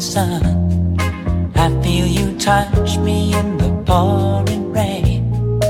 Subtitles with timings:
[0.00, 0.42] sun.
[1.54, 5.60] I feel you touch me in the pouring rain.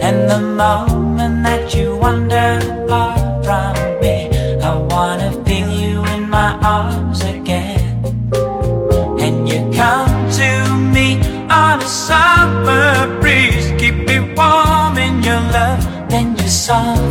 [0.00, 4.28] And the moment that you wander far from me,
[4.60, 8.04] I wanna feel you in my arms again.
[9.24, 10.50] And you come to
[10.94, 11.18] me
[11.48, 15.82] on a summer breeze, keep me warm in your love.
[16.10, 17.05] Then you softly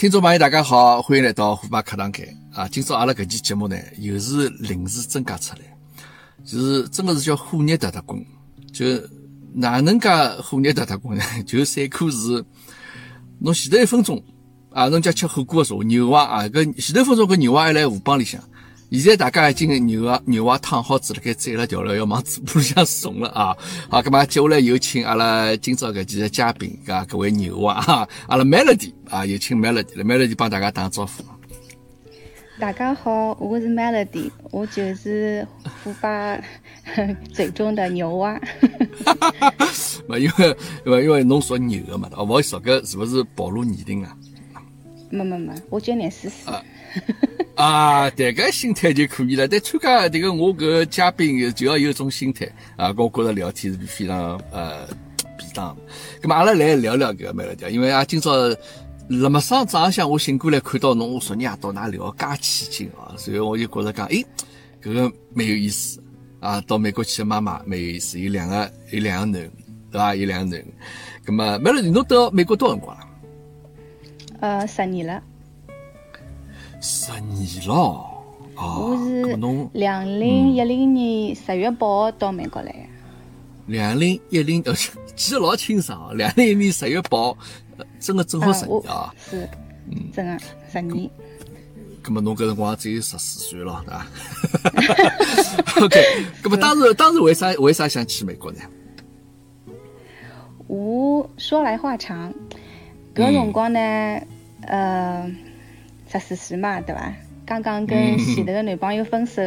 [0.00, 2.66] 听众朋友，大家好，欢迎来到虎爸课堂间啊！
[2.66, 5.60] 今朝阿拉搿期节目呢，又是临时增加出来，
[6.42, 8.24] 就是真个是叫虎热特特工，
[8.72, 8.86] 就
[9.52, 10.08] 哪能介
[10.42, 11.22] 虎热特特工呢？
[11.44, 12.42] 就三颗是
[13.40, 14.24] 侬前头一分钟
[14.70, 18.42] 啊，侬家吃火锅的时候，牛蛙啊，搿前头分钟搿牛蛙还辣河浜里向，
[18.98, 23.56] 现在大家已经牛蛙牛蛙烫好子了，该宰了调了，要往嘴巴里向送了啊！
[23.88, 31.22] 好，葛末接下来有请阿拉今朝搿几个嘉宾啊，各位牛蛙啊，阿拉 Melody 啊，有请 Melody 了，Melody 帮大家打个招呼。
[32.58, 35.46] 大家好，我是 Melody，我就是
[35.84, 36.36] 虎爸
[37.32, 38.34] 嘴中的牛蛙。
[40.08, 44.16] 嘛，因为因为因为侬属牛个嘛，哦，勿好意思哦，搿是勿是暴露年龄啊？
[45.10, 46.48] 没没没，我今年四十。
[46.50, 46.62] 啊，
[47.56, 49.46] 啊迭个心态就可以了。
[49.46, 54.86] 但参加迭个我搿个嘉宾，就要有一种心态啊，跟我觉着聊天是非常呃
[55.36, 55.82] 便当的。
[56.22, 58.32] 咁么阿拉来聊聊搿个 Melody，因为啊，今朝
[59.08, 64.24] 辣么上早浪向我醒过来看到侬，我昨日夜到㑚聊介起劲啊，所以我就觉着讲，诶，
[64.82, 66.02] 搿个蛮有意思
[66.40, 66.60] 啊。
[66.62, 69.50] 到美国去的妈妈蛮有意思，有两个有两个囡，
[69.90, 70.14] 对伐？
[70.14, 70.64] 有两个囡。
[71.26, 73.06] 咁么 Melody，侬到美国多少辰光了？
[74.40, 75.22] 呃，十年了，
[76.80, 78.06] 十年咯。
[78.56, 82.78] 哦，我是侬两零一零年十月八号到美国来的。
[83.66, 84.74] 两零一零呃
[85.14, 87.32] 记得老清爽哦，两零一年十月八
[87.98, 89.14] 真的正好十年啊。
[89.30, 89.48] 是，
[90.12, 90.38] 真的
[90.70, 91.08] 十年。
[92.02, 94.06] 那么侬搿辰光只有十四岁了，对伐？
[95.84, 96.00] OK，
[96.42, 98.58] 那么当时当时为啥为啥想去美国呢？
[100.66, 102.32] 我说来话长，
[103.14, 103.78] 搿辰光呢，
[104.62, 105.30] 呃，
[106.18, 107.12] 十四岁嘛，对伐？
[107.46, 109.42] 刚刚跟前头个男朋友分手，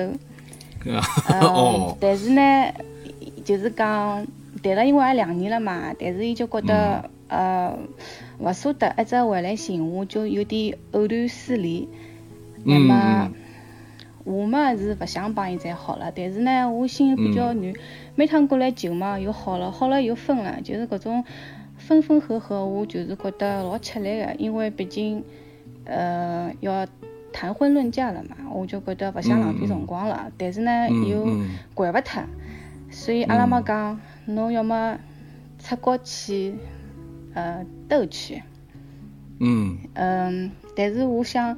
[1.99, 2.73] 但是呢，
[3.43, 4.25] 就是讲
[4.61, 7.77] 谈了因为也两年了嘛，但是伊就觉得、呃
[8.39, 11.87] 勿舍得一直回来寻我，就有点藕断丝连。
[12.65, 13.31] 那么、
[14.25, 17.73] 我嘛是勿想帮伊再好了，但是呢，我心又比较软，
[18.15, 21.23] 每趟过来求嘛又好了，好了又分了，就是搿种
[21.77, 25.23] 分分合合，我就是觉得老吃力个，因为毕竟
[25.85, 26.85] 呃要
[27.31, 32.23] 谈婚论嫁了嘛，我就觉得勿想浪费辰光了，但是呢又嗯惯勿脱，
[32.91, 34.97] 所以阿拉妈讲，侬要么
[35.59, 36.55] 出国去
[37.33, 38.43] 呃兜去。
[39.39, 41.57] 嗯嗯，但是我想，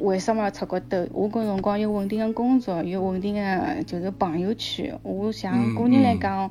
[0.00, 1.06] 为什么要出国兜？
[1.12, 4.98] 我搿辰光有稳定的工作，有稳定的就是朋友圈。
[5.02, 6.50] 我想个人来讲，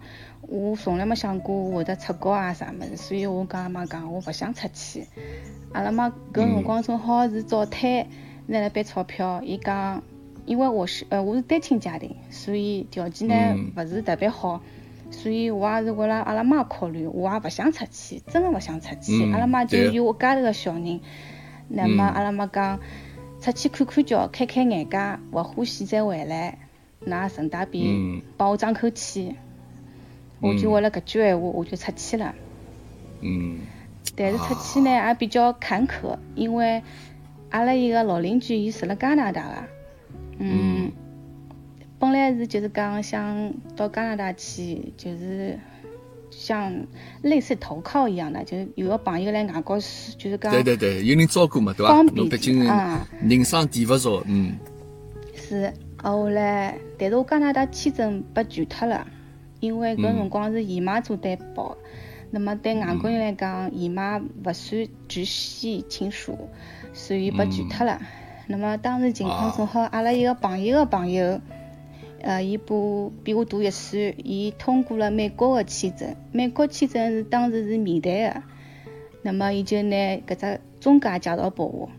[0.52, 5.08] 我从来没想过会得出国啊啥物事，所以我跟阿拉妈讲，我勿想出去。
[5.72, 8.06] 阿拉妈搿辰光正好是早退
[8.48, 10.04] 拿了笔钞票，伊讲，
[10.46, 14.62] 因为我是呃我是单亲家庭，所以条件呢嗯勿是特别好。
[15.10, 19.24] 所以我也是为了阿拉妈考虑，我也勿想出去，真的勿想出去。
[19.24, 21.00] 嗯阿拉妈就对有一家头个小人，
[21.70, 22.78] 那么阿拉妈讲，
[23.40, 24.98] 出去看看叫，开开眼界，
[25.32, 26.58] 勿欢喜再回来，
[27.06, 29.36] 㑚顺带便嗯帮我争口气。
[30.42, 32.36] 我就为了搿句闲话，我就出去了。
[33.22, 33.60] 嗯。
[34.16, 36.82] 但是出去呢也比较坎坷，因为
[37.50, 39.56] 阿拉一个老邻居伊住辣加拿大个，
[40.40, 40.92] 嗯，
[41.98, 45.58] 本来是就是讲想到加拿大去，就是
[46.30, 46.74] 像
[47.22, 51.94] 类似投靠一样的，就是有个朋友来外国就是讲对对对，有人照顾嘛，对伐？
[51.94, 53.08] 方便侬毕竟啊。
[53.22, 54.58] 人生地勿熟，嗯。
[55.36, 59.06] 是，啊后来，但是我加拿大签证被拒脱了，
[59.62, 61.78] 因为搿辰光是姨妈做担保，
[62.32, 66.50] 那么对外国人来讲，姨妈勿算直系亲属，
[66.94, 68.02] 所以被拒脱了。
[68.48, 71.40] 那么当时情况正好，阿拉一个朋友个朋友，
[72.22, 72.74] 呃，伊比
[73.24, 78.44] 比我大一岁，伊通过了美国个签证，美国签证是当时是免谈个，
[79.22, 79.96] 那么伊就拿
[80.28, 81.90] 搿只中介介绍拨我。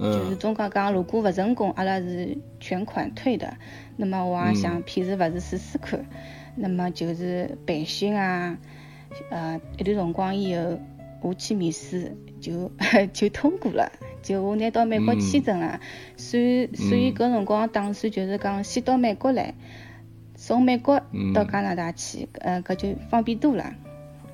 [0.00, 3.56] 就是中介讲，如果勿成功，阿拉是全款退的。
[3.96, 6.06] 那么我也想骗是勿是试试看。
[6.58, 8.58] 那么就是培训啊，
[9.30, 10.78] 呃，一段辰光以后，
[11.22, 12.70] 我去面试就
[13.12, 13.90] 就通过了，
[14.22, 15.80] 就我拿到美国签证了。
[16.16, 19.54] 所以所以搿辰光打算就是讲先到美国来，
[20.34, 21.00] 从美国
[21.34, 23.72] 到加拿大去，呃，搿就方便多了。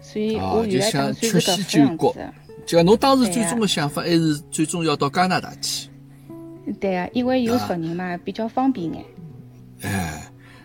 [0.00, 2.32] 所以我原来打算是搿副样子。
[2.66, 5.90] 就讲侬当时最终的想法还是最终要到加拿大去。
[6.80, 9.04] 对啊，因为有熟人嘛，比较方便眼。
[9.82, 10.22] 哎，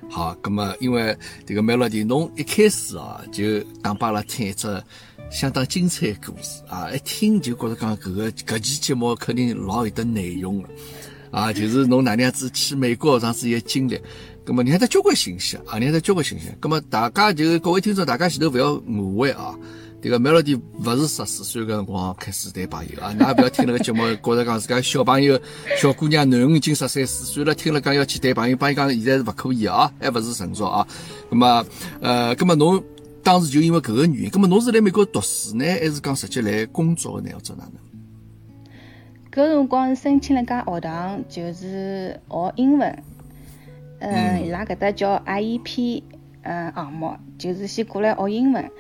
[0.09, 1.15] 好，那么因为
[1.45, 4.83] 这个 Melody，侬一开始啊就讲拨阿拉听一只
[5.31, 10.69] 相当精彩故事啊，一听就觉得讲搿个搿期节目肯定老有得内容了
[11.31, 14.01] 啊，就是侬哪能样子去美国这样子一经历，
[14.45, 19.56] 咁么你还得交关信息啊，你还得交关信息，咁么大家就各位听众，大家前头勿要误会啊。
[20.01, 25.38] 这个 Melody 勿是十四岁个辰光开始谈朋友啊， 㑚勿要听那个节目，觉着讲自家小朋友、
[25.78, 30.88] 小姑娘囡恩已经十三四岁了，听了讲要去谈朋友，帮伊讲现在是勿可以啊，还勿是成熟啊。
[31.30, 31.66] 那么，
[32.00, 32.81] 呃，那么侬
[33.22, 37.31] 当时就因为搿个原因，那么侬是来美国读书呢，还是讲直接来工作呢？
[37.34, 37.74] 或者哪能？
[39.31, 43.04] 搿辰光申请了家学堂，就是学英文。
[44.00, 46.02] 嗯，伊拉搿搭叫 IEP，
[46.44, 48.72] 嗯，项目就是先过来学英文。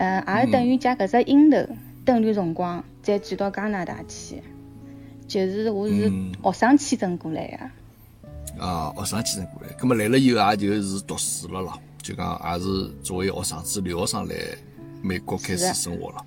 [0.00, 1.58] 嗯，也是等于借搿只樱头
[2.06, 4.42] 等段辰光，再转到加拿大去。
[5.28, 6.10] 就是我是
[6.42, 8.64] 学生签证过来个。
[8.64, 14.34] 啊，学生签证过来，葛末来了以后也就是读书了咯，就讲也是作为学生子留学生来
[15.02, 16.24] 美国开始生活了。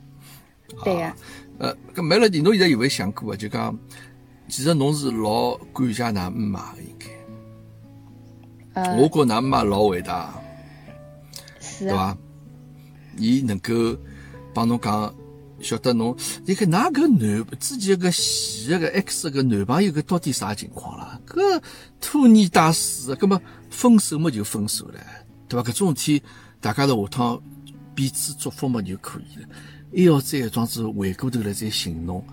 [0.83, 1.15] 对呀。
[1.57, 3.35] 呃，搿没了，侬现在有没有想过啊？
[3.35, 3.75] 就讲，
[4.47, 7.07] 其实侬是老感谢㑚妈应该。
[8.83, 8.97] 呃。
[8.97, 10.31] 我觉㑚妈老伟大。
[11.59, 11.85] 是。
[11.85, 12.15] 对伐？
[13.17, 13.73] 伊能够
[14.53, 15.13] 帮侬讲，
[15.61, 16.15] 晓得侬，
[16.45, 21.19] 你看哪个男之前个前个个 X 个男朋友个到底啥情况啦？
[21.25, 21.61] 搿
[22.01, 23.39] 拖泥带水，搿么
[23.69, 24.99] 分手么就分手了，
[25.47, 25.69] 对伐？
[25.69, 26.23] 搿种事体
[26.59, 27.41] 大家在下趟
[27.95, 29.47] 彼此祝福么就可以了，
[29.95, 32.23] 还要再装子回过头来再寻侬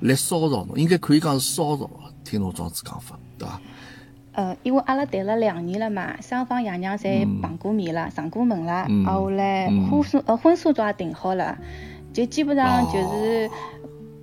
[0.00, 1.88] 来骚扰侬，应该可以讲是骚扰，
[2.24, 3.60] 听侬这样子讲法，对伐？
[4.34, 11.58] 呃，因为阿拉谈了两年了嘛，双方爷娘侪碰过面了，上过门了，啊，后来婚书呃婚书照也订好了，
[12.12, 13.50] 就基本上就是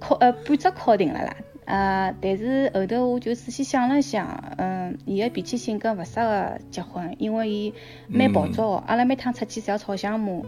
[0.02, 1.36] 敲呃半只敲定了啦。
[1.70, 4.26] 呃，但是后头我就仔细想了想，
[4.58, 7.72] 嗯，伊个脾气性格勿适合结婚，因为伊
[8.08, 10.42] 蛮暴躁，阿拉每趟出去侪要吵相骂，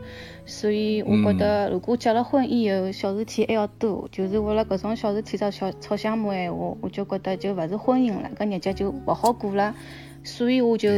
[0.47, 9.75] 所以我觉得如果结了婚以后小事体还要多，就是为了搿种小事体吵小吵相骂闲话，我就觉得就勿是婚姻了，搿日脚就勿好过了，
[10.23, 10.89] 所以我就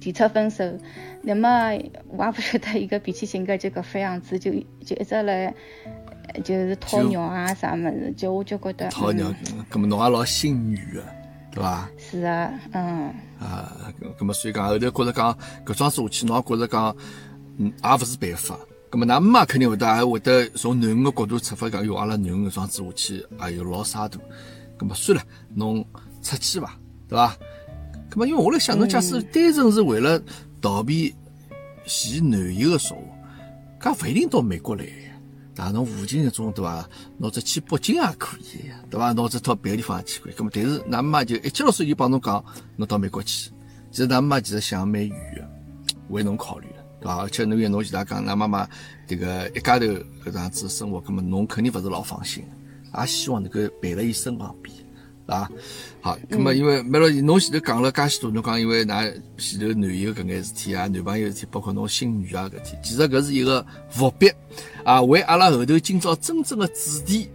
[0.00, 0.64] 提出分手。
[1.20, 1.72] 那么
[2.08, 4.50] 我也勿晓得伊个脾气性格就搿副样子，就
[4.82, 5.52] 就一直来。
[6.44, 8.88] 就是讨尿啊，啥么子，就我就觉得。
[8.90, 9.32] 讨尿，
[9.70, 11.04] 咁么侬也老心软个，
[11.52, 11.90] 对伐？
[11.98, 13.12] 是啊，嗯。
[13.40, 16.96] 啊，咁么所以讲后头觉着讲搿桩事下去，侬也觉着讲，
[17.58, 18.58] 嗯，也勿是办法。
[18.90, 24.20] 咁么㑚妈肯定会得还会得从囡恩个角度出发讲，哟，阿拉囡恩搿桩事下去，哎哟，老洒脱。
[24.78, 25.24] 咁么算了，
[25.54, 25.84] 侬
[26.22, 26.76] 出去伐，
[27.08, 27.36] 对伐？
[28.10, 30.20] 咁么因为我辣想，侬假使单纯是为了
[30.60, 31.14] 逃避
[31.86, 32.96] 前男友个说
[33.80, 34.84] 话，搿勿一定到美国来。
[35.58, 36.88] 啊，侬附近搿种对伐？
[37.18, 39.12] 侬只去北京也可以，对伐？
[39.12, 40.32] 侬只到别的地方也去可以。
[40.32, 42.42] 咁么，但是㑚妈就一记老师就帮侬讲，
[42.76, 43.50] 侬到美国去。
[43.90, 45.48] 其实㑚妈其实想蛮远个，
[46.10, 47.16] 为侬考虑个，对伐？
[47.22, 48.68] 而且侬像侬其他讲，㑚妈妈
[49.06, 49.86] 这个一家头
[50.24, 52.44] 搿样子生活，那么侬肯定勿是老放心，
[52.98, 54.74] 也希望能够陪在伊身旁边。
[55.28, 55.46] 啊，
[56.00, 64.32] 好，咁么因为没了，侬前头讲了介许多，侬讲因为㑚前头男友搿眼事体啊，男朋友事体，包括侬新女啊搿体，其实搿是一个伏笔
[64.84, 67.28] 啊，为阿拉后头今朝真正的主题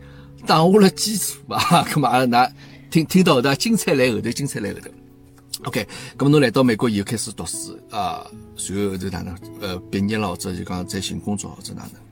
[0.48, 1.84] 打下了基础啊。
[1.84, 2.52] 咁么阿拉㑚
[2.90, 4.90] 听听到的精彩来后头，精彩来后头。
[5.66, 9.38] OK，咁么侬来到美国以后开始读书啊，随后后头哪能？
[9.62, 12.03] 呃，毕业了或者就讲再寻工作或者哪能？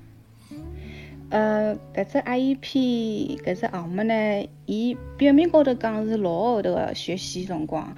[1.31, 7.95] 呃，搿只 IEP 搿只项目呢，伊表面高头讲是六个号头个学习辰光，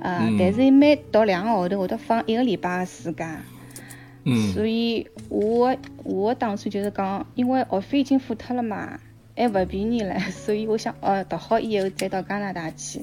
[0.00, 3.40] 呃，但是伊每读两个号头会得放一个礼拜个暑假，
[4.24, 8.98] 嗯，所以我我打算就是讲，因为学费已经付脱了嘛，
[9.36, 13.00] 还勿便宜了， 所以我想，呃，读好以后再到加拿大去，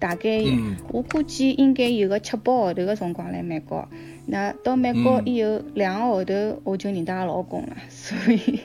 [0.00, 0.42] 大概
[0.90, 3.88] 我估计应该有个七八号头个辰光来美国，
[4.26, 6.34] 那到美国以后两个号头
[6.64, 8.60] 我就认得老公了，所以。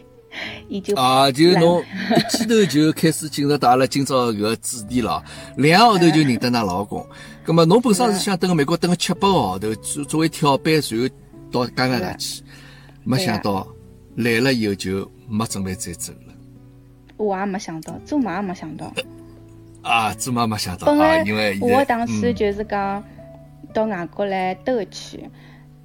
[0.95, 1.83] 啊，就侬
[2.15, 5.23] 一记头就开始进入到阿拉今朝搿个主题了，
[5.57, 7.05] 两个号头就认得㑚老公。
[7.45, 11.15] 葛么侬本身是想等个美国等个七八个号头，作作为跳板，随后
[11.51, 12.43] 到加拿大去。
[13.03, 13.67] 没想到
[14.15, 16.33] 来了以后就没准备再走了。
[17.17, 18.91] 我也没想到，做梦也没想到。
[19.83, 23.03] 啊，做妈没想到本啊，来因为我当时嗯就是讲
[23.71, 25.29] 到外国来兜一圈，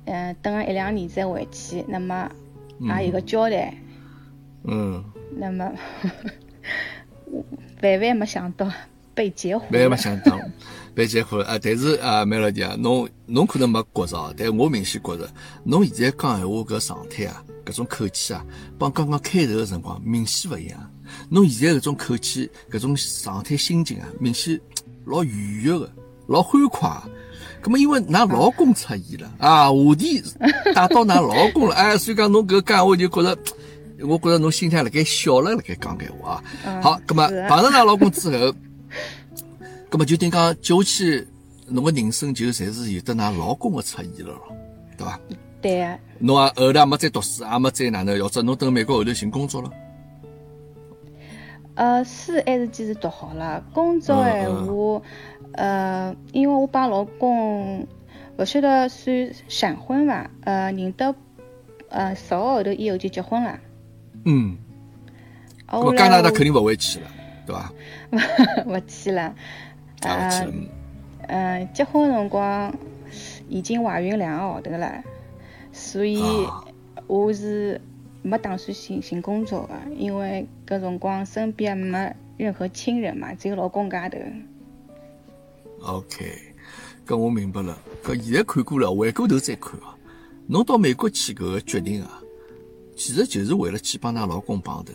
[0.06, 2.30] 嗯，等个一两年再回去，那么
[2.98, 3.74] 也有个交代。
[4.64, 5.02] 嗯，
[5.36, 5.72] 那么
[7.26, 7.44] 我
[7.82, 8.70] 万万没想到
[9.14, 9.90] 被截胡万万。
[9.90, 10.38] 没想到
[10.94, 11.58] 被截胡了啊！
[11.62, 15.28] 但是啊，梅老弟啊，侬侬可能没觉着啊，但我明显觉着，
[15.64, 18.44] 侬现在讲闲话搿状态啊，搿种口气啊，
[18.76, 20.90] 帮刚刚开头个辰光明显勿一样。
[21.28, 24.60] 侬现在搿种口气、搿种状态、心情啊，明显
[25.06, 25.90] 老愉悦个，
[26.26, 27.10] 老欢快个。
[27.62, 30.22] 咁么，因为㑚老公出现了啊，话题
[30.74, 33.38] 带到㑚老公了，哎，所以讲侬搿讲话就觉着，
[34.06, 36.44] 我觉着侬心态辣盖笑了，辣盖讲闲话啊。
[36.64, 38.54] 嗯好，葛么碰着㑚老公之后，
[39.88, 41.28] 葛么就等于讲接下去
[41.66, 44.56] 侬个人生就侪是有得㑚老公个出现了咯，
[44.96, 45.20] 对伐？
[45.62, 49.70] 对啊，侬啊后头也没再读书，也没再哪能，或者侬等美国后头寻工作了。
[51.74, 53.62] 呃，书还是坚持读好了。
[53.72, 55.02] 工作嗯闲话，
[55.52, 57.86] 呃，因为我帮老公
[58.38, 60.30] 勿晓得算闪婚伐？
[60.44, 61.14] 呃，认得
[61.90, 63.58] 呃十个号头以后就结婚了。
[64.24, 64.56] 嗯，
[65.70, 67.10] 我么加拿大肯定勿会去了，
[67.46, 67.72] 对伐？
[68.66, 69.34] 勿去了。
[70.02, 70.52] 也勿去了。
[70.52, 70.52] 呃
[71.28, 72.74] 嗯，结婚辰光
[73.48, 75.02] 已经怀孕两个号头了，
[75.72, 76.64] 所以啊
[77.06, 77.80] 我是
[78.22, 84.18] 没打算寻寻工作的，因为搿辰光身边没任何亲人嘛，只有老公家头。
[85.82, 86.32] OK，
[87.06, 87.78] 搿我明白了。
[88.02, 89.94] 搿现在看过了，回过头再看啊，
[90.48, 92.20] 侬到美国去搿个决定啊，
[93.00, 94.92] 其实就是为了去帮㑚老公碰头的，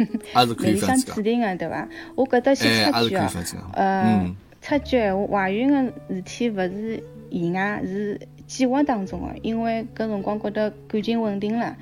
[0.34, 1.22] 也是可以屋里向这样子讲指。
[1.22, 1.86] 定个对伐？
[2.14, 3.70] 我搿搭先插句哦这样子讲。
[3.74, 11.76] 呃嗯，插句闲话，怀孕个事体勿是意外，是计划当中个，因为搿辰光觉得感情稳定了。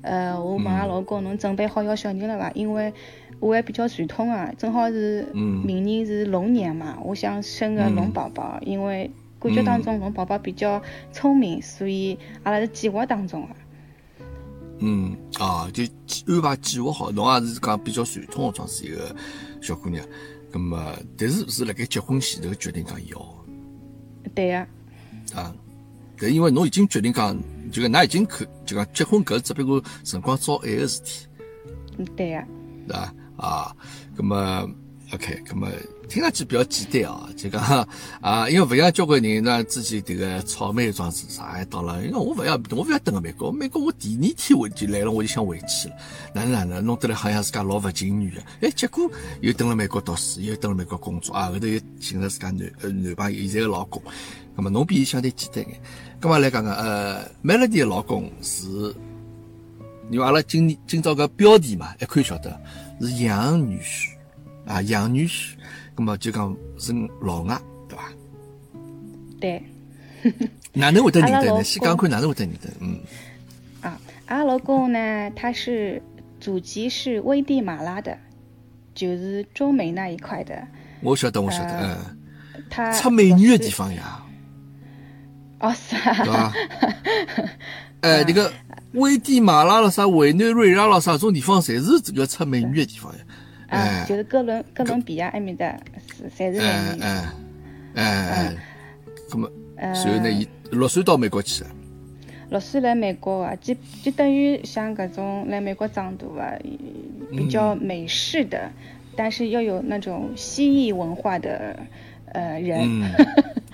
[0.00, 2.50] 呃，我问阿嗯老公，侬准备好要小人了伐？
[2.54, 2.90] 因为
[3.38, 10.80] 我还比较传统啊，正好是嗯明年是龙年嘛，我想生个龙宝宝，因为感觉当中龙宝宝比较
[11.12, 13.48] 聪明，所以阿拉是计划当中个。
[14.78, 15.82] 嗯啊，就
[16.26, 19.14] 安排计划好，侬也是讲比较传统的装是一个
[19.60, 20.04] 小姑娘，
[20.52, 23.44] 咁么，但是是辣盖结婚前头决定讲要。
[24.34, 24.66] 对呀、
[25.34, 25.54] 啊，
[26.18, 27.36] 但因为侬已经决定讲，
[27.72, 31.26] 就讲㑚已经可就讲结婚搿只不过辰光早晚个事体，
[31.96, 32.44] 嗯对个、
[32.88, 33.14] 对伐？
[33.36, 33.76] 啊，
[34.16, 34.68] 咁么
[35.12, 35.68] OK，咁么
[36.08, 37.62] 听上去比较简单啊，就讲
[38.20, 45.96] 啊，因为勿像交关人呢，之前迭个草莓庄子上海到了，因为我勿要，我勿要等个美国，美国我第二天我就来了，我就想回去了，
[46.34, 49.10] 哪能哪能，弄得来好像自家老勿情愿个，哎，结果
[49.40, 54.02] 又等了美国读书，又等了美国工作啊，后头又寻了自家男呃男朋友，现在个老公，
[54.54, 55.80] 那么侬比伊相对简单眼，
[56.20, 58.94] 那么来讲讲，呃，Melody 的老公是。
[60.08, 62.56] 因为阿拉今今朝搿标题嘛，一看晓得
[63.00, 64.10] 是杨女婿
[64.64, 65.54] 啊，杨女婿，
[65.96, 68.04] 葛么就讲是老外，对伐？
[69.40, 69.62] 对。
[70.72, 71.64] 哪能会得认得呢？
[71.64, 72.68] 先讲看哪能会得认得？
[72.80, 72.98] 嗯，
[73.80, 76.02] 啊，阿拉老公呢，他是
[76.38, 78.16] 祖籍是危地马拉的，
[78.94, 80.66] 就是中美那一块的。
[81.00, 81.98] 我晓得，我晓得，呃
[82.54, 84.22] 嗯，他出美女的地方呀，
[85.60, 87.48] 哦，是啊对 啊，伐？
[88.02, 88.52] 哎，那个
[88.92, 93.24] 危地马拉了啥，委内瑞拉了啥，种地方侪是这个出美女的地方呀。
[94.06, 95.78] 就是哥伦哥伦比亚埃面的，
[96.16, 97.02] 是侪是哎美女。
[97.02, 97.24] 哎
[97.94, 98.56] 哎哎，
[99.30, 101.70] 葛么，呃随后呢，伊六岁到美国去了。
[102.50, 106.54] 六岁来美国啊，就就等于像搿种来美国长大啊，
[107.30, 108.70] 比较美式的，
[109.16, 111.76] 但是又有那种西裔文化的
[112.32, 112.78] 呃人。
[112.82, 113.10] 嗯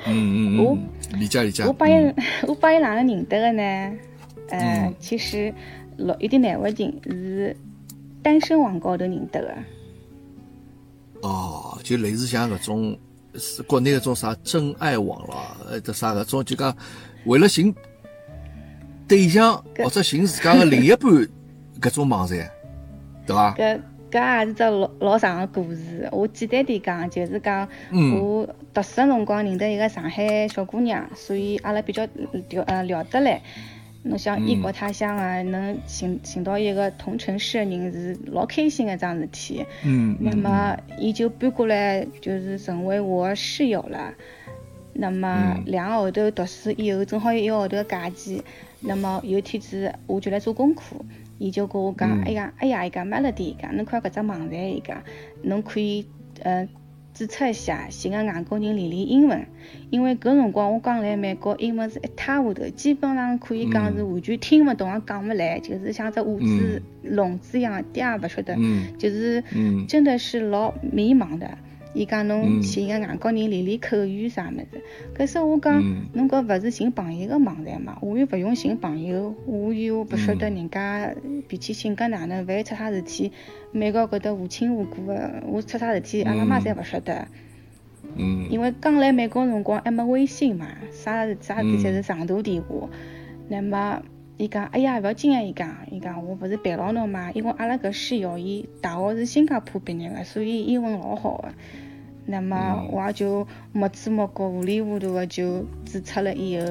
[0.09, 0.79] 嗯嗯
[1.19, 1.63] 理解理解。
[1.65, 2.15] 我帮伊嗯，
[2.49, 3.63] 我帮伊哪能认得的呢？
[4.49, 5.53] 呃，嗯其实
[5.99, 7.55] 老有点难为情，是
[8.23, 9.55] 单身网高头认得的。
[11.23, 12.99] 哦，就类似像搿种
[13.35, 16.77] 是国内搿种啥真爱网啦，呃，得啥搿种就讲
[17.25, 17.75] 为了寻
[19.09, 21.11] 对象或者寻自家的另一半
[21.81, 22.51] 搿种网站，
[23.27, 23.55] 对伐？
[23.55, 26.09] 搿搿也是只老老长的故事。
[26.13, 32.07] 我简单点讲，就是讲嗯我读书的辰光认得一个上海小姑娘，所以阿拉比较
[32.51, 33.41] 聊呃聊得来。
[34.05, 39.65] 侬想异国他乡啊，能寻寻到一个同城市的人是老开心的一桩事体。
[39.85, 44.13] 嗯，那么，伊就搬过来，就是成为我的室友了。
[44.95, 48.43] 那么嗯两个号头读书以后，正好有一个号头的假期。
[48.81, 50.97] 那么有一天子，我就来做功课，
[51.39, 55.01] 伊就跟我讲：“嗯哎呀，哎呀，伊讲 Melody，伊讲侬看搿只网站，伊讲
[55.43, 56.05] 侬可以
[56.43, 56.69] 呃
[57.15, 59.47] 注册一下寻个外国人练练英文，
[59.91, 68.57] 因为搿辰光我刚来美国，英文是一塌糊涂，基本上可以讲是完全听勿懂，也讲勿来，就是像只哑子、聋子一样，一点也勿晓得，
[68.99, 69.45] 就是
[69.87, 71.59] 真的是老迷茫的。
[71.95, 74.83] 伊讲侬寻个外国人练练口语啥物事，
[75.15, 75.83] 可是我讲
[76.15, 81.15] 侬搿勿是寻朋友个网站嘛，我又勿用寻朋友，我又勿晓得人家
[81.49, 83.31] 脾气性格哪能，万一出啥事体，
[83.73, 87.29] 美国搿搭无亲无故个，我出啥事体，阿拉妈侪勿晓得。
[88.17, 88.47] 嗯。
[88.51, 92.89] 因为刚来美国辰光还没微信嘛，啥啥事体侪是长途电话。
[93.49, 94.03] 那么
[94.43, 95.41] 伊讲，哎呀，勿要紧啊！
[95.41, 101.49] 伊讲，伊讲我勿是陪牢侬嘛，因为阿拉搿室友伊大学是新加坡毕业个，所以英文老好个。
[102.27, 106.67] 那么我也就没知没觉、糊里糊涂的就注册了以后，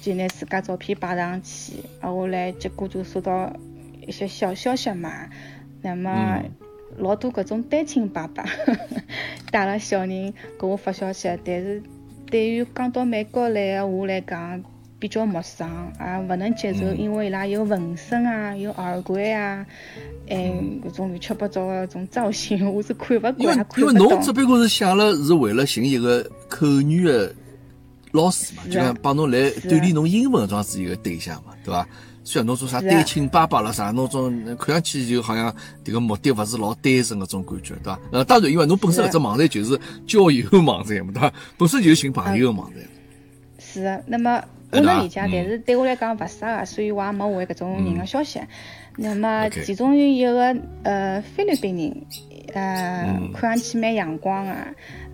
[0.00, 3.54] 就拿自家照片摆上去，啊，后来结果就收到
[4.06, 5.28] 一些小消息嘛。
[5.82, 6.40] 那么
[6.96, 8.46] 老多搿种单亲爸爸
[9.52, 11.82] 带了小人给我发消息，但是
[12.30, 14.64] 对于刚到美国来的我来讲，
[15.04, 15.68] 比较陌生，
[16.00, 19.66] 也勿能接受，因为伊拉有纹身啊，有耳环啊，
[20.30, 20.50] 哎，
[20.82, 27.30] 搿种乱七八糟的种造型，我是看勿惯，因为因为侬只不过是想了是为了寻一个口语的
[28.12, 31.86] 老师嘛，就讲帮侬来锻炼侬英文这样子一个对象嘛，对伐？
[32.24, 38.00] 虽然侬做啥单亲爸爸了啥，侬种看上去就好像迭个目的勿是老单纯搿种感觉，对伐？
[38.10, 41.30] 呃，当然，因为侬本身搿只网站就是交友网站嘛，对伐？
[41.58, 42.82] 本身就是寻朋友个网站。
[43.58, 44.42] 是，那么。
[44.74, 48.40] 我能理解，但是对我来讲勿适合，所以我也没回搿种人的消息。
[48.96, 51.96] 那么其中有一个呃菲律宾人，
[52.54, 54.54] 呃看上去蛮阳光的，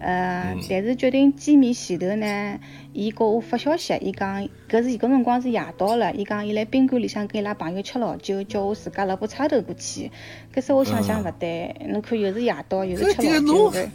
[0.01, 2.59] 呃但是决定见面前头呢，
[2.93, 10.11] 伊给我发消息，伊讲搿是搿辰光是夜到了，伊讲伊来宾馆里向跟伊拉朋友吃老酒，叫我自家辣部车头过去。
[10.55, 13.89] 搿是我想想勿对，侬看又是夜到又是吃老酒的。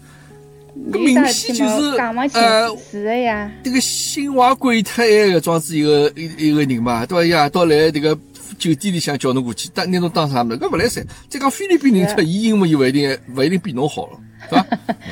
[0.91, 1.97] 搿明显就是
[2.33, 3.51] 呃，是的呀。
[3.63, 7.25] 这个心怀鬼胎个装子一个一一个人嘛，对伐？
[7.25, 8.17] 呀，到来这个
[8.57, 10.57] 酒店里向叫侬过去，当拿侬当啥物事？
[10.57, 11.05] 搿勿来三。
[11.29, 14.65] 再讲菲律宾人，他伊英文又勿一定勿一定比侬好了，对伐？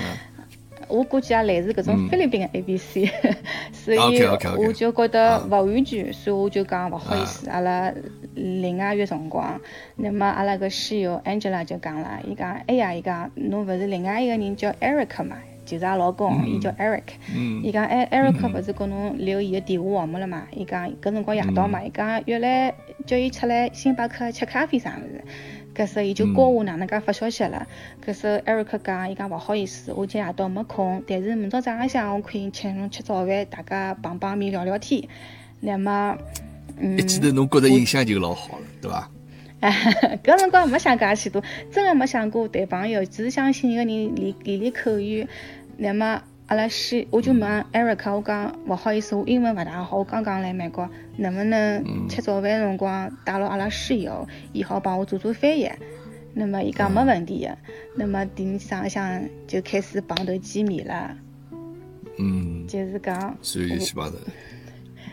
[0.89, 3.09] 我估计也类似搿种菲律宾的 A B C，
[3.73, 7.91] 所以我就觉得勿安全，所以我就讲勿好意思，阿拉
[8.35, 9.59] 另外约辰光。
[9.95, 15.37] 那么阿拉个室友 Angela 就讲了，伊讲，哎呀，伊讲侬勿是另外一个人叫 Eric 嘛？
[15.73, 17.01] 就是阿拉老公，伊叫 Eric。
[17.63, 20.43] 伊讲，哎，Eric 勿是跟侬留伊个电话号码了嘛？
[20.51, 22.73] 伊讲搿辰光夜到嘛，伊讲约来
[23.05, 25.23] 叫伊出来星巴克吃咖啡啥物事。
[25.75, 27.65] 搿时伊就教我哪能介发消息了。
[28.05, 35.03] 搿时 Eric 讲，伊讲勿好意思，我今夜到没空，但是明朝早浪向我可以请侬吃早饭，大家碰碰面聊聊天。
[35.59, 36.15] 那么，
[36.77, 39.09] 嗯，一记头侬觉着印象就老好了，对伐？
[39.61, 39.71] 哎，
[40.21, 45.25] 搿辰光没想介许多，真的没想过谈朋友，只是想寻一个人练练练口语。
[45.77, 46.21] 那么。
[46.47, 55.71] 阿拉是，我就问 Eric，我讲勿好意思，我英文勿大好，我刚刚来美国，能不能吃早饭辰光带牢阿拉室友，伊好帮我做做翻译。
[56.33, 57.57] 那么伊讲没问题的。
[57.95, 61.17] 那么第二天早向就开始碰头见面了。
[62.19, 62.67] 嗯。
[62.67, 63.37] 就是讲。
[63.41, 64.17] 所以去碰头。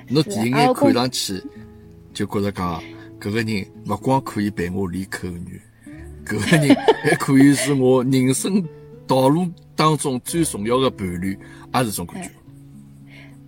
[0.09, 1.41] 侬第一眼看上去
[2.13, 2.83] 就觉着讲，
[3.21, 5.63] 搿个人勿光可以陪我练口语，
[6.27, 8.63] 搿个人还可以是我人生
[9.11, 9.49] 道路。
[9.75, 11.39] 当中最重要的伴侣，
[11.73, 12.29] 也是种感觉。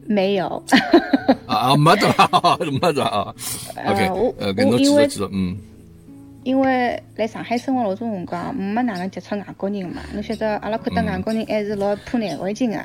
[0.07, 0.63] 没有。
[1.47, 2.09] 啊，没得，
[2.81, 3.35] 没得啊。
[3.87, 5.59] OK，呃，跟侬继续继续，嗯。
[6.43, 10.01] 因为来上海生活老多辰光，没哪能接触外国人嘛。
[10.15, 12.79] 侬晓得，阿拉看到外国人还是老怕难为情个。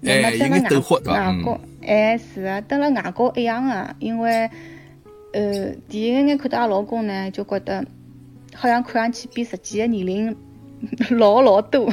[0.00, 3.94] 那么等了外外国，哎，是啊，等了外国一样的。
[3.98, 4.50] 因为，
[5.34, 7.84] 呃，第一眼看到阿拉老公呢，就觉得
[8.54, 10.36] 好像看上去比实际的年龄
[11.10, 11.92] 老老多。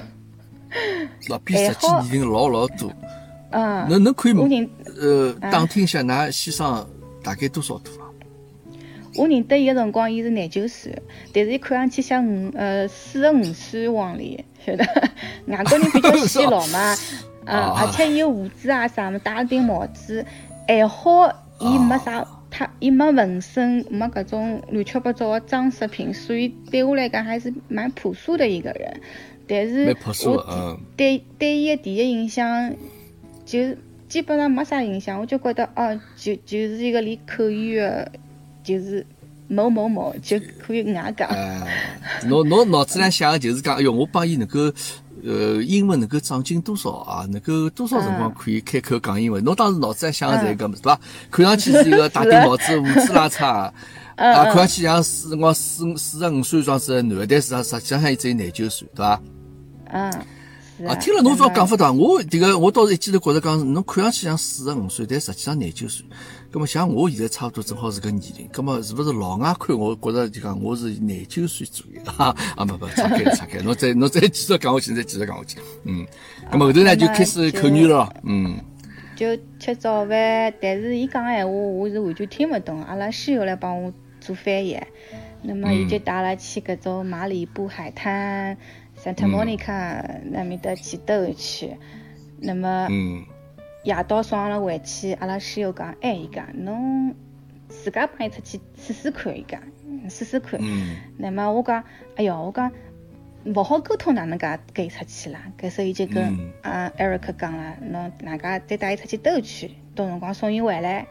[1.30, 2.92] 那比实际年龄老老多，
[3.52, 6.88] 嗯，侬侬可以呃打听一下，㑚先生
[7.24, 8.08] 大概多少度啊？
[9.16, 10.98] 我认得伊个辰光，伊是廿九岁，
[11.34, 14.86] 但是伊看上去像五呃四十五岁往里，晓得？
[15.48, 16.96] 外国人比较显老嘛，
[17.46, 20.26] 嗯， 而且伊个胡子啊啥么，戴了顶帽子，
[20.68, 21.28] 还好
[21.60, 29.02] 伊没啥，他伊没纹身，没搿种乱七八糟的装饰品，所以对我来讲还是蛮朴素的一个人。
[29.52, 32.74] 但是我对对伊个第一印象
[33.46, 33.60] 就
[34.08, 38.10] 基本上没啥印象，我就觉得哦，就就是一个练口语的，
[38.64, 39.06] 就是
[39.50, 41.30] 某某某就可以外讲。
[42.26, 44.72] 侬侬脑子里想的就是讲，哎哟，我帮伊能够
[45.26, 47.28] 呃英文能够长进多少啊？
[47.30, 49.44] 能够多少辰光可以开口讲英文？
[49.44, 51.00] 侬当时脑子里想的是搿么对伐？
[51.30, 53.46] 看上去是一个戴顶帽子、胡子拉碴
[54.16, 59.22] 啊，看上去像四我四四十五岁这样子个男的，但是实际上伊只有廿九岁，对伐？
[59.92, 60.10] 嗯，
[60.88, 66.06] 啊，听了侬这讲法大，我迭个我倒是一记头觉着讲，侬看上去像四十五岁，但实际上廿九岁。
[66.50, 72.36] 葛么像我现在差不多正好是个年龄，葛么是勿是老外看我觉着就讲我是廿九岁左右啊？
[72.56, 75.60] 啊，不不，岔开了岔开，侬再侬再继续讲下去，再继续讲下去。
[75.84, 76.06] 嗯，
[76.52, 78.60] 葛么后头呢就开始口语了，嗯。
[79.14, 84.80] 就吃早饭，但是伊讲闲话我是完全听勿懂，阿拉室友来帮我做翻译。
[85.44, 88.58] 那么伊就带阿拉去搿种马里布海滩、
[89.04, 91.76] Santa Monica 那面搭去兜去。
[92.38, 92.88] 那么
[93.84, 97.16] 夜到送阿拉回去，阿拉室友讲，哎，伊讲侬
[97.68, 99.62] 自家帮伊出去试试看，伊讲
[100.10, 100.60] 试试看。
[101.18, 101.84] 那么我讲，
[102.16, 102.72] 哎哟，我讲。
[103.44, 105.52] 勿好沟通，哪能介跟伊出去啦？
[105.60, 111.08] 搿时候伊就跟啊艾瑞克讲了，侬哪介再带伊出去兜去，到辰光送伊回来。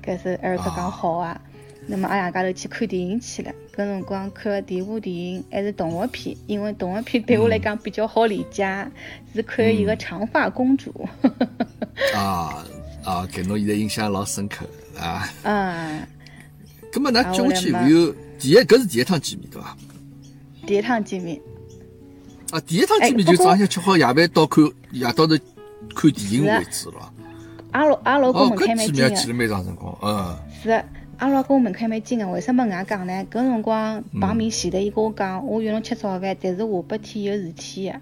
[0.00, 1.40] 搿时候艾瑞克讲好啊。
[1.86, 3.52] 那么阿两家头去看电影去了。
[3.72, 8.64] 搿辰光看个第一部电影还是动画片，因为动画片对我来讲比较好理解，
[9.34, 11.08] 是看一个长发公主。
[12.14, 12.64] 啊
[13.04, 14.64] 啊，给侬现在印象老深刻
[14.98, 15.28] 啊。
[15.42, 16.02] 嗯。
[16.92, 19.76] 葛末㑚接下去有有第一，搿是第一趟见面对伐？
[20.66, 21.40] 第一趟见面。
[22.52, 25.36] 啊，第一趟见面就早上吃好夜饭到看夜到头
[25.94, 27.12] 看电影为止了。
[27.72, 29.08] 阿老阿老公门槛蛮近的。
[30.00, 30.84] 哦，搿
[31.18, 32.28] 阿拉公门槛蛮近的。
[32.28, 33.26] 为什么搿样讲呢？
[33.30, 38.00] 搿辰光碰面前头，伊跟我讲，我约侬吃早饭，但是下半天有事体的。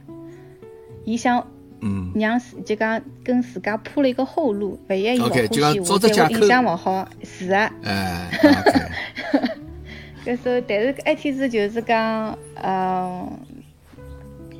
[1.04, 1.46] 伊想，
[1.80, 7.08] 嗯，让就讲跟自家铺了一个后路，万一伊勿欢喜我，对我印象勿好。
[7.22, 7.56] 是的。
[7.82, 8.30] 哎。
[10.24, 13.38] 搿时候，但是埃天子就是讲，嗯。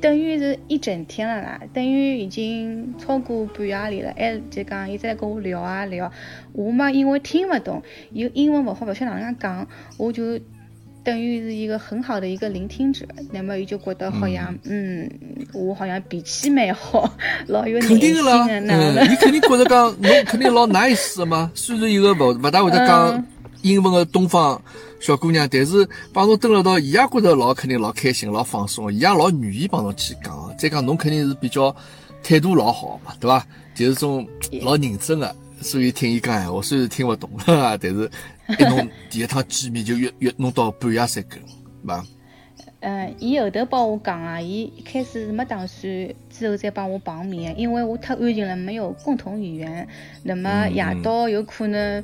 [0.03, 6.11] 等于是一整天了啦，等于已经超过半夜里了，还就讲一直在跟我聊啊聊，
[6.51, 9.65] 我嘛因为听不懂，有英文勿好，勿晓得哪能讲，
[9.97, 10.37] 我就
[11.05, 15.09] 等于是一个很好的一个聆听者，那么伊就觉得好像，嗯，
[15.53, 17.09] 我好像脾气蛮好，
[17.47, 23.25] 老有耐心的那嗯，你肯定觉得讲， 侬肯定老 nice 的嘛，虽然一个勿勿大会得讲
[23.61, 24.61] 英文的东方。
[25.03, 30.55] 小姑娘，但是帮侬蹲了到，伊也觉着老肯定老开心、老放松，伊也老愿意帮侬去讲。
[30.57, 31.75] 再讲侬肯定是比较
[32.23, 33.45] 态度老好嘛，对伐？
[33.75, 34.25] 就是种
[34.61, 38.09] 老认真个，所以听伊讲闲话，虽然听勿懂， 但是
[38.57, 42.05] 一弄第一趟见面就约约弄到半夜三更，对伐？
[42.79, 49.85] 嗯，伊后头帮我讲啊，伊一开始是没打算之后再帮我碰面，因为我太安静了，没有共同语言。
[50.23, 52.01] 那么夜到有可能。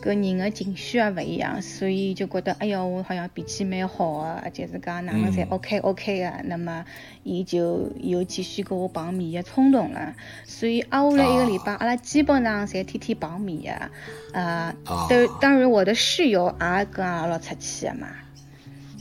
[0.00, 6.84] 个人的情绪也勿一样，所以就觉得，哎哟，我好像脾气蛮好的，就是讲哪能侪 OK OK 的，那么
[7.22, 10.14] 伊就有继续跟我碰面的冲动了。
[10.44, 13.90] 所以挨下来一个礼拜，阿拉基本上侪天天碰面的。
[14.32, 18.08] 呃，当当然我的室友也跟阿拉出去的嘛。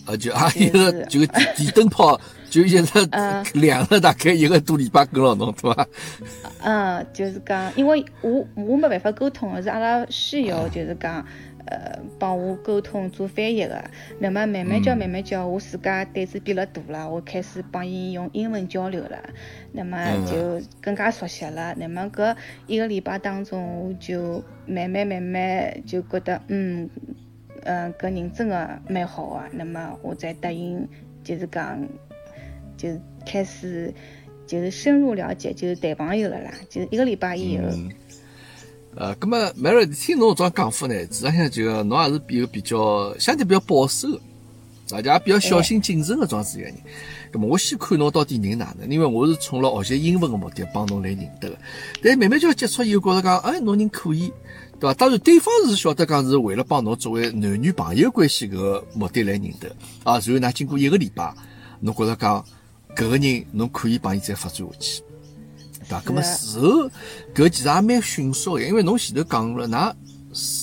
[0.09, 2.19] 啊，就啊一个就电电灯泡。
[2.49, 3.09] 就一直
[3.53, 5.87] 亮了大概一个多礼拜跟牢侬，对伐？
[6.63, 11.23] 嗯，就是讲，因为我我没办法沟通，是阿拉室友就是讲，
[11.67, 13.87] 呃，帮我沟通做翻译的。
[14.17, 19.19] 那么慢慢叫，慢慢叫，我自家胆子变了大了，我开始帮伊用英文交流了。
[19.71, 21.75] 那么就更加熟悉了。
[21.77, 26.89] 那么搿一个礼拜当中，我就慢慢慢慢就觉得，嗯，
[27.63, 29.47] 嗯，搿人真个蛮好啊。
[29.51, 30.87] 那么我再答应，
[31.23, 31.87] 就是讲。
[32.77, 32.87] 就
[33.25, 33.93] 开始
[34.47, 36.53] 就是深入了解，就是谈朋友了啦。
[36.69, 37.65] 就是一个礼拜以后，
[38.95, 44.07] 呃，那么 Mary 听侬这样讲法呢，实际上就侬也是比个比较相对比较保守，
[44.93, 46.75] 而且也比较小心谨慎的这样子一个人。
[47.33, 51.57] 那么我先看侬到底人哪能，因为我是冲了学习英文的目的帮侬来认得的。
[52.01, 54.31] 但慢慢就接触以后，觉着讲，哎，侬人可以，
[54.79, 54.93] 对伐？
[54.93, 59.69] 当然对方是晓得讲是为了帮侬作为男女朋友关系个目的来认得
[60.03, 60.19] 啊。
[60.19, 61.33] 然后呢，经过一个礼拜，
[61.79, 62.43] 侬觉着讲。
[62.95, 65.03] 搿个人侬可以帮伊再发展下去，
[65.87, 66.01] 对伐？
[66.01, 66.89] 搿么事后
[67.35, 69.93] 搿其实也蛮迅速个，因为侬前头讲了，㑚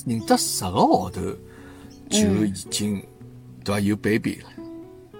[0.05, 1.21] 认得十个号头
[2.11, 3.01] 就已经
[3.65, 4.49] 对伐有 baby 了，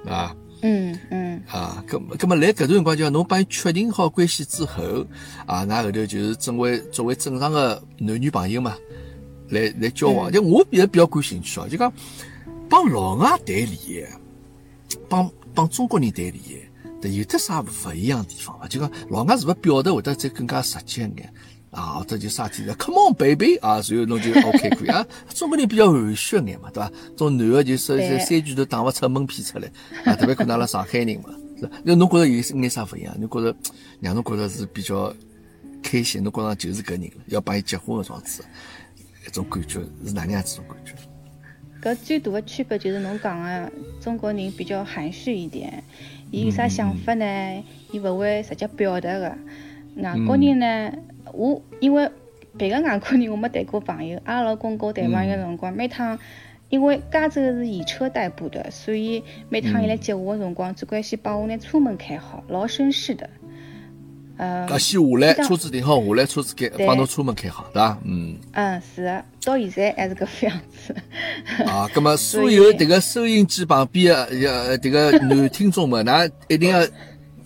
[0.03, 0.37] 对伐？
[0.63, 1.43] 嗯嗯。
[1.47, 5.07] 啊，搿么搿么来搿段辰光，就侬帮伊确定好关系之后，
[5.47, 8.75] 啊，㑚后头就是作为作为正常的男女朋友嘛，
[9.51, 10.31] 来来交往。
[10.31, 11.93] 就我也比较感兴趣哦，就讲
[12.69, 14.21] 帮老外谈恋爱，
[15.09, 16.67] 帮帮中国人谈恋爱。
[17.09, 18.67] 有得啥勿一样地方伐？
[18.67, 21.33] 就讲老外是勿是表达会得再更加直接一眼
[21.71, 21.99] 啊？
[21.99, 25.07] 或者就啥体的？Come on baby 啊，然后侬就 OK 可以啊。
[25.29, 26.91] 中国人比较含蓄一眼嘛，对伐？
[27.17, 29.71] 种男的就说三句都打勿出闷屁出来
[30.05, 31.31] 啊，特别可能阿拉上海人嘛。
[31.61, 33.15] 是那侬觉着有眼啥勿一样？
[33.21, 33.57] 侬觉着
[34.01, 35.15] 让侬觉着是比较
[35.85, 36.25] 开心？
[36.25, 38.45] 侬觉着就是搿人了，要帮伊结婚个状子，
[39.27, 40.95] 一种感觉是哪能样子种感觉？
[41.83, 45.83] 搿最大的区别就是侬讲个中国人比较含蓄一点。
[46.31, 47.65] 伊有啥想法呢？
[47.93, 49.37] 伊勿会直接表达个。
[49.97, 50.93] 外国人呢，
[51.33, 52.11] 我因为
[52.57, 56.19] 别个外国人我没谈过朋友，阿拉老公跟我谈朋友个辰光，每趟
[56.69, 63.31] 因为加州是以车代步的，所以每趟伊来接我的辰光，总归先帮我拿车门开好，老绅士的。
[64.39, 67.99] 呃，啊，先下来，车子停好，下来车子开，帮侬车门开好，对伐？
[68.05, 68.37] 嗯。
[68.53, 70.95] 嗯，是的，到现在还是搿副样子。
[71.65, 76.87] 啊，葛么 所有迭个收音机旁边的呃迭个男听众们，㑚一定要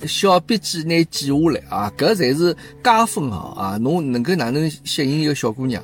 [0.06, 1.92] 小笔记拿记下来啊！
[1.96, 3.76] 搿才是加分项啊！
[3.80, 5.82] 侬能够哪能吸引一个小姑娘，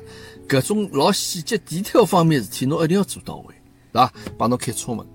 [0.49, 3.55] 搿种老细节、detail 方面事体，侬一定要做到位，
[3.93, 4.11] 对伐？
[4.37, 5.05] 帮侬开车门。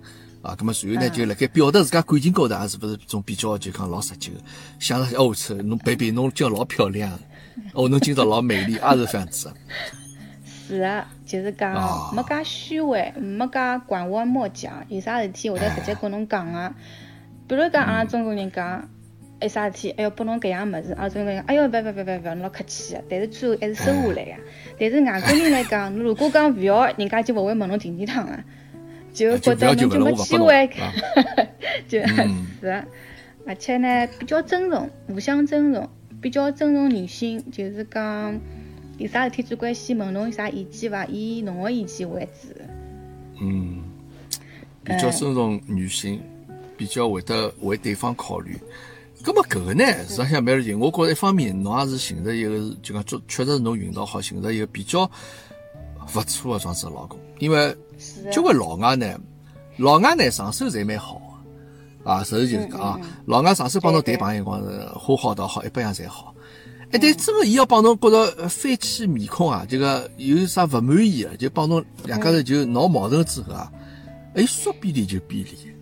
[0.42, 4.40] 啊，葛么随后呢，就辣盖表达自家感情高头，也是勿是种比较就讲老实际个，
[4.80, 7.16] 想着哦，操，侬 baby 侬今朝老漂亮，
[7.74, 9.54] 哦，侬今朝老美丽，也是这样子的。
[10.68, 16.72] 是啊，就是啊讲没介虚伪，没介拐弯抹角，有啥事体会得直接跟侬讲个。
[17.46, 18.88] 比如讲阿拉中国人讲，
[19.40, 24.32] 有啥事体，哎哟，拨侬搿样物事，阿拉中国人讲，哎哟，勿勿勿要勿勿，侬老客气个，但是最后还是收下来个。
[24.80, 28.38] 但是外国人来讲，侬如果讲勿要，人家就勿会问侬第二趟个，
[29.12, 30.70] 就觉得侬就没机会，
[31.88, 32.84] 就 嗯是的。
[33.46, 35.88] 而且呢，比较尊重，互相尊重，
[36.20, 38.40] 比较尊重女性，就是讲
[38.98, 42.48] 有啥事体只管先问侬有啥意见伐，以侬个意见为主。
[43.40, 43.82] 嗯，
[44.84, 46.20] 比较尊重女性，
[46.76, 48.56] 比较会得为对方考虑。
[49.24, 50.78] 咁么搿个呢，实际上蛮有劲。
[50.78, 55.10] 我觉着一方面侬也是寻着一个，就讲做确实是侬运道好，寻着一个比较
[56.14, 57.18] 勿错的这样子老公。
[57.38, 57.76] 因为
[58.32, 59.18] 交关老外呢，
[59.76, 61.20] 老外呢上手侪蛮好
[62.04, 66.34] 的啊，实事求是讲啊，老外上手帮侬谈朋友辰光是花好道好，一般样侪好。
[66.90, 73.72] 哎，但真个伊要帮侬觉着呃翻起面孔啊，这个有啥勿满意的，就帮侬两家头就闹矛盾之后啊，
[74.34, 75.74] 哎，说变脸就变脸，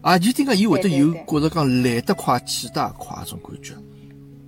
[0.00, 3.74] 啊，就听讲伊会得有觉着讲来得快去得也快这种感觉，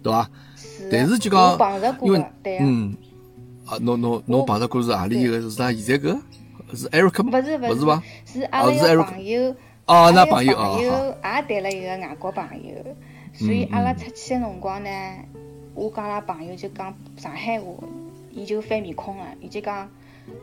[0.02, 0.30] 对伐？
[0.56, 2.24] 是但是就我讲，因为。
[2.60, 2.96] 嗯，
[3.64, 5.40] 啊，侬侬侬我碰着过是何里一个？
[5.40, 6.18] 是啥现在搿
[6.74, 7.38] 是 Eric 吗？
[7.38, 8.02] 勿是勿勿是伐？
[8.24, 9.54] 是阿拉一个朋友，
[9.86, 12.74] 哦那朋友哦朋友好也谈了一个外国朋友，
[13.34, 14.90] 所以阿拉出去的辰光呢，
[15.74, 17.66] 我跟阿拉朋友就讲上海话，
[18.32, 19.88] 伊就翻面孔了，伊就讲，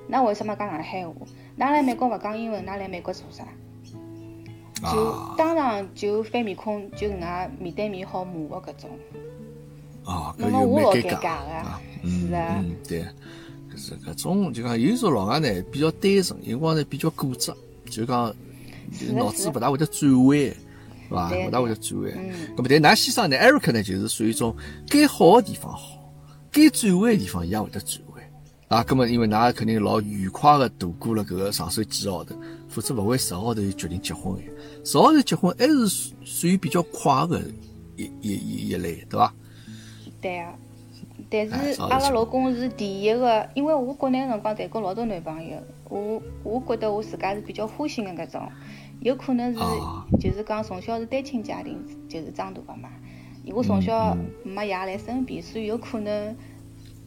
[0.08, 1.14] 那为什么讲上海话？
[1.58, 3.44] 㑚来美国勿讲英文，㑚来美国做啥？
[4.92, 8.90] 就啊当场就翻面孔，就搿能介面对面好骂个搿种。
[10.04, 11.82] 哦，搿那么我老尴尬的啊。
[12.04, 13.06] 是嗯啊嗯，对，搿
[13.78, 17.54] 是搿种就讲有时候老外呢比较单纯，有辰光呢比较固执，
[17.90, 18.34] 就讲
[18.92, 20.56] 就是脑子的勿大会得转弯，是
[21.10, 21.30] 伐？
[21.30, 22.12] 对勿大会得转弯。
[22.16, 24.56] 嗯咁么，但㑚先生呢，Eric 呢，就是属于一种
[24.88, 26.12] 该好的地方好，
[26.52, 28.24] 该转弯的地方伊也会得转弯。
[28.68, 32.36] 啊，咁么因为㑚肯定老愉快的度过了搿个上手几个号头，
[32.68, 34.42] 否则勿会十个号头就决定结婚的。
[34.84, 37.44] 十个号头结婚还是属属于比较快的
[37.96, 39.34] 一一一一类，对伐？
[40.20, 40.54] 对啊，
[41.30, 45.58] 但哎是阿拉老公是第一个，因为我国内辰光谈过老多男朋友，
[45.90, 48.48] 我我觉得我自家是比较花心个搿种，
[49.02, 50.06] 有可能是啊。
[50.20, 52.90] 就是讲从小是单亲家庭，就是长大的嘛，
[53.54, 54.26] 我从小嗯。
[54.44, 56.36] 没爷来身边，所以有可能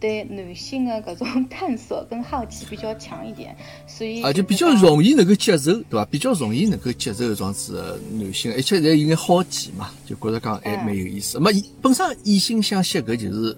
[0.01, 6.05] 对男性个搿种 探索跟好奇比较强一点，所以啊，就比较容易能够接受，对伐？
[6.07, 10.85] 比较容易能够接受搿样子的男性，而且侪有眼好奇嘛，就觉着讲还嗯。
[10.87, 11.39] 蛮有意思。
[11.39, 13.57] 那么伊本身异性相吸，搿就是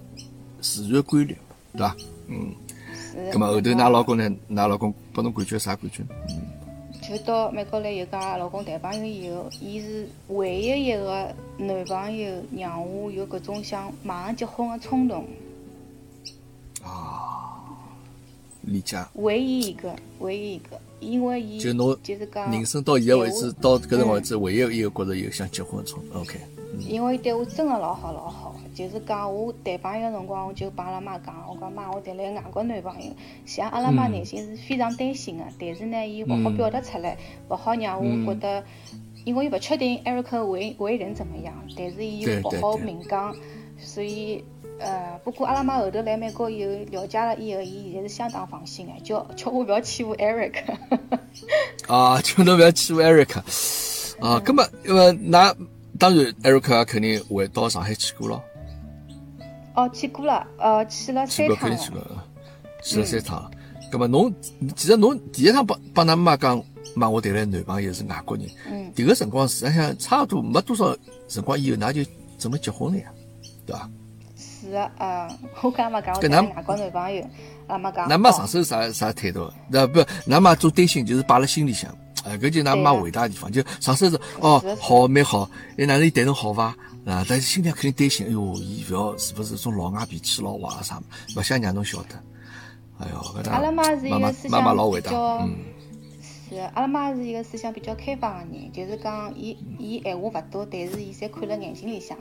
[0.61, 1.35] 自然的规律，
[1.73, 1.95] 对伐？
[2.27, 2.53] 嗯，
[2.93, 4.29] 是那么后头㑚老公呢？
[4.49, 6.03] 㑚老公拨侬感觉啥感觉？
[6.29, 6.41] 嗯，
[7.01, 15.25] 就到美国来有跟老公谈朋友以后，伊是唯一一个男朋友让我有搿种想马上结婚的冲动，
[18.61, 19.03] 理解。
[19.15, 26.21] 唯一一个，唯一一个，因为伊就侬就是讲人生到现在为止，到搿辰光为止，唯一一个觉着有想结婚的冲动。
[26.21, 26.39] OK，
[26.79, 33.11] 因为对我真的老好老好，就是讲我谈朋友的辰光，我就帮阿拉妈讲，我讲妈，我谈了一个外国男朋友，
[33.45, 37.17] 像阿拉妈嗯内心是非常担心的，但是呢，伊勿好表达出来，
[37.49, 38.63] 勿好让嗯我觉得，
[39.25, 43.35] 因为伊勿确定 Eric 为为人怎么样，但是伊又勿好明讲，
[43.77, 44.43] 所以。
[44.83, 50.55] 呃，不过阿拉妈后头来美国以后了解了以后，伊现在是相当放心的，叫叫我勿要欺负 Eric。
[51.87, 53.37] 啊，叫侬勿要欺负 Eric
[54.19, 54.39] 啊。
[54.43, 55.55] 葛么，因为㑚
[56.01, 58.43] 当然 Eric 也肯定会到上海去过咯。
[59.75, 61.91] 哦，去过了，呃，去了去过，三趟了肯定去。
[61.91, 62.01] 过，
[62.81, 63.51] 去了三趟。
[63.91, 64.33] 咁么侬
[64.75, 66.59] 其实侬第一趟帮帮㑚妈讲，
[66.95, 72.03] 妈我谈了男朋友是外国人，嗯，迭个辰光实际上差不多没多少辰光以后，㑚就
[72.39, 73.05] 准备结婚了呀，
[73.67, 73.87] 对伐？
[74.35, 75.29] 是的，呃，
[75.61, 77.29] 我跟阿妈讲，我搿㑚谈了外国男朋友，
[77.67, 79.53] 阿妈讲，㑚妈哦上手啥啥态度？
[79.69, 81.95] 那不，㑚妈做担心就是摆辣心里向。
[82.23, 86.75] 哎，搿就㑚妈伟大的地方，就上手是哦好蛮好，哎哪能伊谈成好伐？
[87.03, 91.03] 啊，但是心里向肯定担心，哎哟，伊勿要是勿是种老外脾气老坏啊啥么，
[91.35, 92.15] 勿想让侬晓得。
[92.99, 95.55] 哎哟，搿阿拉妈是一妈妈个思想妈妈老伟大，比较嗯
[96.47, 102.15] 是，阿拉妈是一个思想比较开放的人，就是讲伊伊闲话勿多，但是伊侪看辣眼睛里向。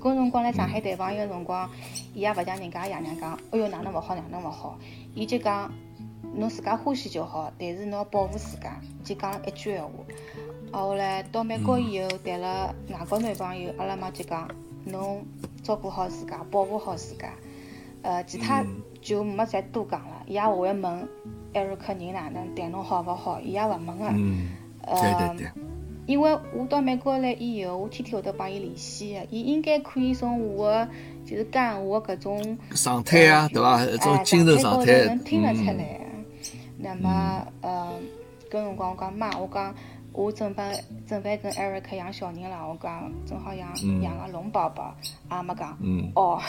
[0.00, 1.70] 搿辰光来上海谈朋友个辰光，
[2.14, 4.76] 伊也勿像人家爷娘讲，哎哟哪能勿好哪能勿好，
[5.14, 5.72] 伊就讲
[6.34, 9.90] 侬自家欢喜就好，但是侬要保护自家，就讲了一句闲话。
[10.72, 14.50] 啊，后来到美国以后谈了外国男朋友，阿拉妈就讲
[14.84, 15.24] 侬
[15.62, 17.32] 照顾好自家，保护好自家。
[18.02, 18.64] 呃，其他
[19.00, 21.08] 就没再多讲了，伊也勿会问
[21.54, 24.04] 艾瑞克人哪能对侬好勿好，伊也勿问个。
[24.10, 24.48] 嗯，
[24.84, 25.50] 对呃对对，
[26.06, 30.88] 因为我到美国来以后，我天天会得帮伊联系个，伊应该可以从我个
[31.24, 33.84] 就是讲我搿种状态啊，对伐？
[33.84, 36.05] 一种精神状态，哎能听得出嗯，来。
[36.78, 37.92] 那么，呃，
[38.50, 39.74] 搿辰光我讲妈，我讲
[40.12, 40.62] 我准备
[41.06, 44.94] 准备跟艾瑞克养小人了，我讲正好养嗯养个龙宝宝，
[45.28, 46.40] 阿没讲，嗯哦。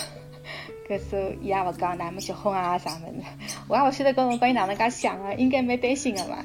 [0.88, 3.22] 搿时候伊也勿讲哪能结婚啊啥物事，
[3.68, 6.38] 我也勿晓得搿辰光伊哪能介想个，应该蛮担心个嘛。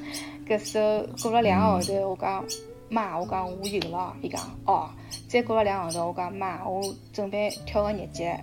[0.45, 2.43] 搿时候过了两个号头，我讲
[2.89, 4.89] 妈，我讲我有了，伊讲哦。
[5.29, 8.37] 再过了两个号头，我讲妈，我准备挑个日节，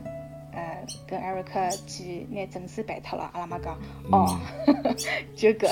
[0.53, 1.53] 呃，跟艾瑞克
[1.87, 3.31] 去拿证书办脱了。
[3.33, 3.79] 阿拉妈讲
[4.11, 4.39] 哦，
[5.37, 5.69] 就搿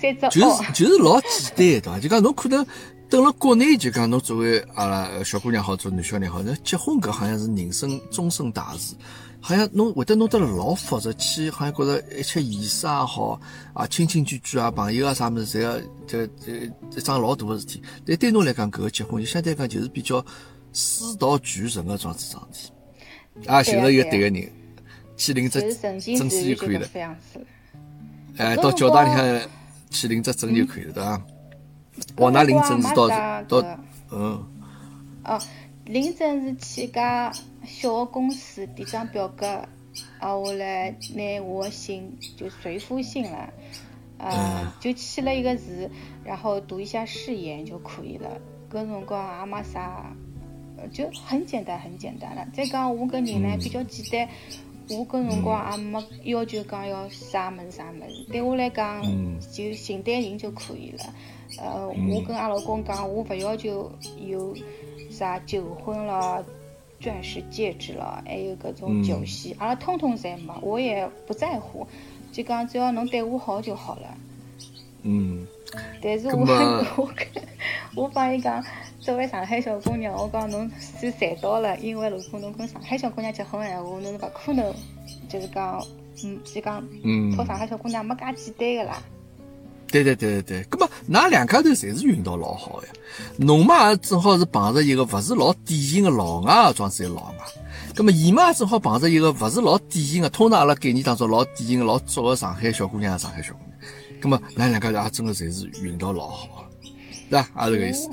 [0.00, 2.00] 三只就哦，是就是老简单，对伐？
[2.00, 2.66] 就讲侬可能
[3.08, 8.94] 等了国内，就讲侬作为阿拉小姑娘好，做男小人好，那结婚搿好像是人生终身大事，
[9.40, 13.40] 好像侬会得弄得老复杂，去好像觉着一切仪式也好
[13.74, 16.52] 啊，亲亲眷眷啊，朋友啊啥物事，侪要这这
[16.96, 17.82] 一桩老大个事体。
[18.06, 20.24] 但对侬来讲，搿个结婚就相对来讲就是比较
[20.72, 22.72] 水到渠成个桩子桩事体，
[23.46, 24.50] 啊，寻着一个对个人，
[25.16, 26.88] 去领只证书就就可以了。
[28.38, 29.50] 哎，到教堂里向
[29.90, 31.22] 去领只证就可以了，对伐？
[32.16, 33.08] 往哪领证是到
[33.48, 33.76] 到搿
[34.12, 34.44] 嗯
[35.24, 35.40] 哦，
[35.86, 37.32] 领证是去一家
[37.64, 39.46] 小个公司递张表格，
[40.18, 43.52] 啊，我来拿我的信就随夫信了，
[44.18, 45.90] 呃嗯，就签了一个字，
[46.22, 48.28] 然后读一下誓言就可以了。
[48.70, 50.16] 搿辰光也没啥，呃
[50.92, 52.46] 就很简单很简单了。
[52.52, 54.28] 再讲我搿人呢比较简单。
[54.88, 59.36] 我搿辰光也没要求讲要啥么子啥么子，对我来讲嗯。
[59.52, 61.12] 就寻对人就可以了。
[61.58, 64.54] 呃，我跟阿拉老公讲，我勿要求有
[65.10, 66.44] 啥求婚了、
[67.00, 71.84] 钻石戒指了，还有搿种酒席，阿拉通通侪没，我也不在乎，
[72.30, 74.16] 就讲只要侬对我好就好了。
[75.02, 75.44] 嗯。
[76.00, 76.42] 但是我
[76.96, 77.42] 我跟
[77.96, 78.64] 我帮伊讲，
[79.06, 84.74] 作为上海小姑娘，我讲侬算赚到了，因为如果侬跟上海小姑娘结婚的闲话，侬是勿可能，
[85.28, 85.80] 就是讲，
[86.24, 89.00] 嗯，就讲嗯讨上海小姑娘没介简单个啦。
[89.86, 92.88] 对对对对对，葛么㑚两家头侪是运道老好呀。
[93.36, 97.34] 侬嘛也正好是碰着一个勿是老典型的老外个装子老外，
[97.94, 103.78] 葛么伊嘛也正好碰着一个勿是老典型的，通常阿拉概念当中老典型的老足个上海小姑娘，上海小姑娘。
[104.20, 106.90] 葛么㑚两家头也真个侪是运道老好的，
[107.30, 107.68] 对伐？
[107.70, 108.10] 也是搿意思。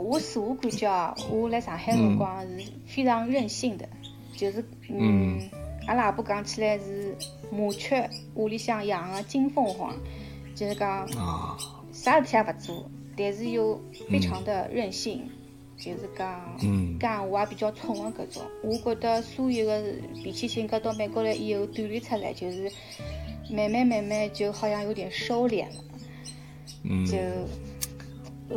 [0.00, 3.88] 我自我感觉啊，我来上海辰光是非常任性的，
[4.36, 5.38] 就是嗯，
[5.86, 7.14] 阿拉阿婆讲起来是
[7.50, 9.94] 麻雀屋里向养个金凤凰，
[10.54, 11.56] 就是讲啊，
[11.92, 15.22] 啥事体也勿做，但是又非常的任性，
[15.76, 18.42] 就是讲嗯讲话也比较冲的搿种。
[18.62, 22.70] 我觉得所有的脾气性格到美国来以后锻炼出来，就是
[23.50, 25.74] 慢慢慢慢就好像有点收敛了。
[26.82, 27.69] 嗯就老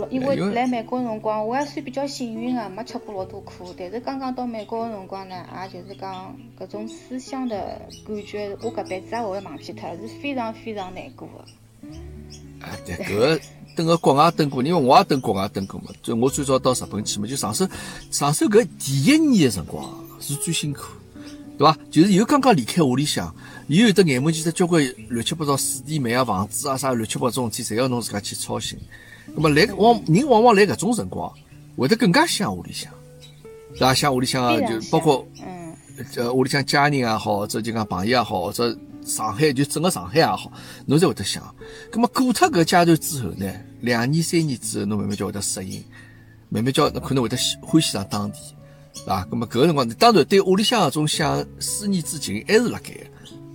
[0.10, 3.74] 因为来美国辰光，我还算比较幸运个，没吃过老多苦。
[3.78, 11.46] 但是刚刚到美国个辰光呢，也就是讲搿种思乡的感觉，我搿辈子也勿会忘记脱，是非常非常难过个。
[12.62, 13.40] 哎，对，搿个
[13.76, 17.68] 等个国外蹲过，因为我也蹲国外蹲过嘛，就我最早到日本去嘛，就上手
[18.10, 19.88] 上手搿第一年个辰光
[20.20, 20.84] 是最辛苦，
[21.58, 21.78] 对伐？
[21.92, 23.36] 就是又刚刚离开屋里向，
[23.68, 28.80] 又有得眼门前头交关乱七八糟水电煤啊、房子啊啥乱七八糟事体，侪要侬自家去操心。
[29.36, 31.32] 那么来往人往往来搿种辰光，
[31.76, 32.91] 会得更加想屋里向，
[33.74, 33.93] 对伐？
[33.93, 35.76] 想屋里向啊，就包括嗯，
[36.15, 40.52] 呃，屋里向家人也好，或者就讲朋友也好，或者上海就整个上海也好，
[40.86, 41.43] 侬才会得想。
[41.91, 43.51] 咁么过脱搿阶段之后呢，
[43.82, 45.84] 两年三年之后，侬慢慢就会得适应，
[46.49, 48.38] 慢慢叫侬可能会得喜欢喜上当地，
[48.93, 49.26] 对伐？
[49.32, 52.99] 咁么搿个辰光，当然对屋里向搿种想思念之情还是辣盖个，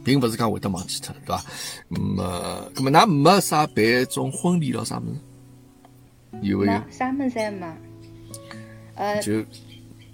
[0.04, 1.44] 并勿是讲会得忘记脱，对伐？
[1.90, 5.20] 咁么，咁么㑚没啥办种婚礼咯啥物事？
[6.42, 6.82] 有没有没？
[6.90, 7.66] 啥么事也没。
[8.94, 9.42] 呃，就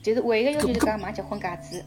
[0.03, 1.85] 就是唯一个要求就是讲买结婚戒指。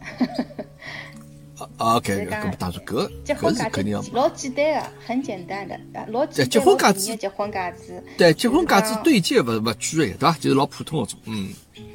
[1.78, 6.50] 啊，OK，就是讲搿么当然搿搿结婚戒是肯定要指老简单个，很简单的，啊老简单。
[6.50, 8.04] 结婚戒指结婚戒指。
[8.18, 10.32] 对结婚戒指对戒勿勿贵个，对伐？
[10.34, 11.50] 就是老普通个种，嗯。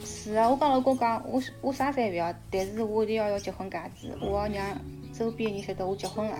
[0.05, 4.81] 是啊，我帮老公讲，我我啥侪勿要，但是我一定要要结婚戒指，我要让
[5.13, 6.39] 周边人晓得我结婚了。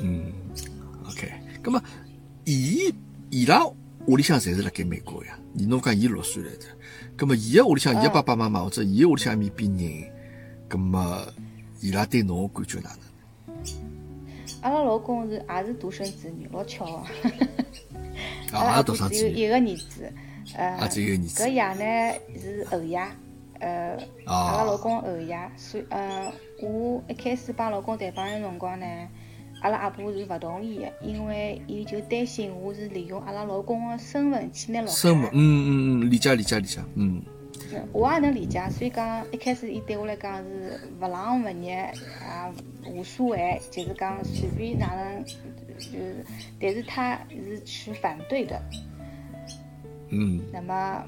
[0.00, 0.32] 嗯
[1.08, 1.30] ，OK，
[1.62, 1.82] 咁么，
[2.44, 2.94] 伊
[3.30, 3.62] 伊拉
[4.06, 5.38] 屋里向侪是辣盖美国呀？
[5.52, 6.66] 你侬讲伊六岁来着，
[7.16, 10.10] 咁么伊个屋里向，伊个爸爸妈妈或者伊个屋里向面边人，
[10.68, 11.24] 咁么
[11.80, 13.00] 伊拉对侬个感觉哪能？
[14.62, 17.06] 阿拉老公是也是独生子女，老巧啊，
[18.52, 20.12] 拉阿也独生子女婆只有一个儿子，
[20.56, 21.44] 呃，啊只有一个儿子。
[21.44, 22.98] 搿爷呢是后爷，
[23.60, 24.34] 呃，啊。
[24.34, 28.86] 阿拉老公后爷，所以呃，我一开始帮老公谈朋友辰光呢，
[29.62, 35.30] 阿拉阿婆是勿同意的，因为伊就担心我是利用阿拉老公的身份去拿落生活，海。
[35.32, 37.22] 嗯嗯嗯，理解理解理解，嗯
[37.72, 41.92] 嗯我也能理解，所以讲一开始伊对我来讲是勿冷勿热，也
[42.90, 45.32] 无所谓，就是讲随便哪能，就
[45.78, 46.24] 是，
[46.60, 48.60] 但是他是持反对的。
[50.10, 51.04] 嗯那么，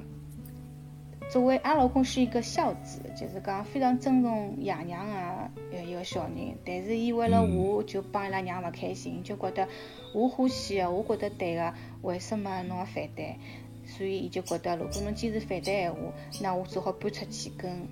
[1.31, 5.51] 作为阿老公是一个孝子，就是讲非常尊重爷娘啊
[5.85, 9.67] 一个小人，但是伊为了我就帮伊拉娘勿开心，就觉得
[10.15, 13.37] 我欢喜的，我觉得对个，为什么侬要反对？
[13.85, 15.99] 所以伊就觉得，如果侬坚持反对闲话，
[16.41, 17.87] 那我只好搬出去跟，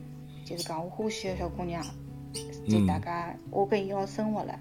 [0.44, 1.84] 就是讲我欢喜的小姑娘，
[2.68, 4.58] 就大家我跟伊一道生活了。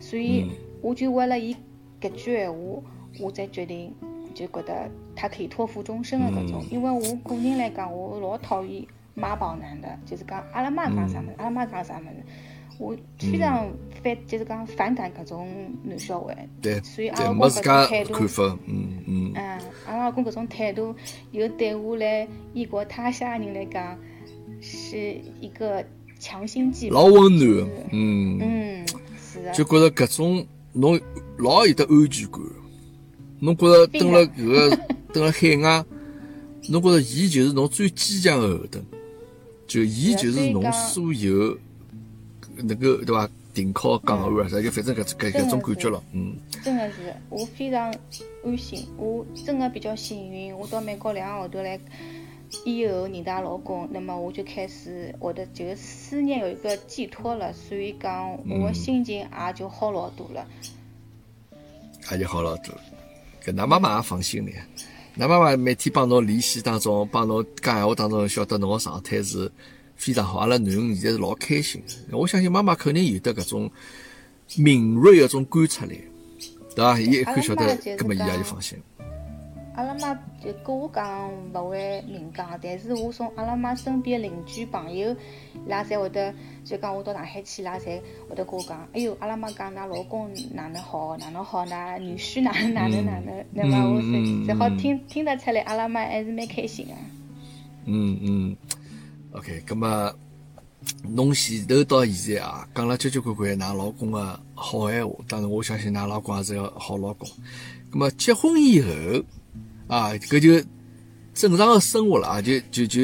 [0.00, 0.50] 所以
[0.82, 1.54] 我就为了伊
[2.00, 2.82] 搿句闲话，
[3.20, 3.94] 我才决定
[4.34, 6.62] 就觉得他可以托付终身的搿种。
[6.62, 12.24] 嗯因为我个人来讲，我老讨厌妈宝男的，就是讲阿拉妈讲啥物事，阿拉妈讲啥物事，
[12.78, 13.68] 我非常
[14.02, 15.48] 反，就是讲反感搿种
[15.84, 16.48] 男小孩。
[16.60, 20.94] 对所以阿对，拉公搿种态度看法，嗯嗯嗯，阿拉老公搿种态度，
[21.30, 23.96] 又对我来异国他乡的人来讲，
[24.60, 25.84] 是一个
[26.18, 26.90] 强心剂。
[26.90, 28.38] 老温暖嗯。
[28.40, 29.52] 嗯，是的。
[29.52, 31.00] 就觉着搿种侬
[31.38, 32.40] 老有得安全感，
[33.44, 34.78] 侬觉着蹲辣搿个
[35.12, 35.84] 蹲辣海外，
[36.68, 38.82] 侬觉着伊就是侬最坚强的后盾，
[39.66, 41.56] 就伊就是侬所有
[42.56, 43.28] 能够对伐？
[43.54, 46.34] 停靠港湾啊，啥就反正搿搿搿种感觉了，嗯
[46.64, 47.94] 真的是，我非常
[48.44, 50.52] 安心，我真的比较幸运。
[50.52, 51.78] 我到美国两个号头来
[52.64, 60.44] 以后认得老公，那么我就开始我的这个思念有一个寄托了，所以讲我的心情也就好老多了。
[62.10, 62.74] 也就好老多。
[63.44, 64.66] 搿㑚妈妈也放心了呀，
[65.18, 69.50] 㑚妈妈每天帮侬联系当中，帮侬讲闲话当中，晓得侬个状态是
[69.96, 70.38] 非常好。
[70.38, 73.70] 阿拉囡恩现在是老开心的，我相信妈妈肯定有得搿种
[74.56, 76.00] 敏锐的种观察力，
[76.74, 76.98] 对伐？
[76.98, 78.78] 伊一看晓得阿拉妈就是，葛末伊也就放心。
[79.74, 86.32] 阿拉妈就跟我讲勿会明讲，但是我从阿拉妈身边的邻居朋友，伊拉侪会得
[86.64, 96.92] 就讲我到上海去，伊拉侪会得跟我讲，哎哟，阿拉妈讲㑚老公哪能好，哪能好，㑚女婿哪能哪能哪能，那么我才才好听听得出来，阿拉妈还是蛮开心的。
[97.86, 98.56] 嗯嗯
[99.32, 100.14] ，OK，葛末
[101.02, 107.28] 侬前头到现在啊，讲了交交关关㑚老公个好闲话，当然我相信㑚老公也是个好老公。
[107.90, 108.88] 葛末结婚以后
[109.86, 110.64] 啊，搿就
[111.34, 113.02] 正常的生活了啊，就就就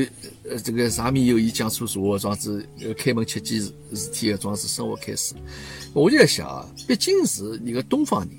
[0.48, 2.64] 呃这个上面有伊讲厕所装置，
[2.96, 5.34] 开门吃鸡事事体个装置生活开始。
[5.92, 8.30] 我就在想啊，毕竟是一个东方人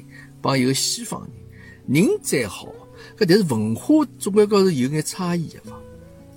[0.41, 1.27] 帮一个西方
[1.87, 2.67] 人，人再好，
[3.17, 5.77] 搿但是文化总归高头有眼差异的嘛？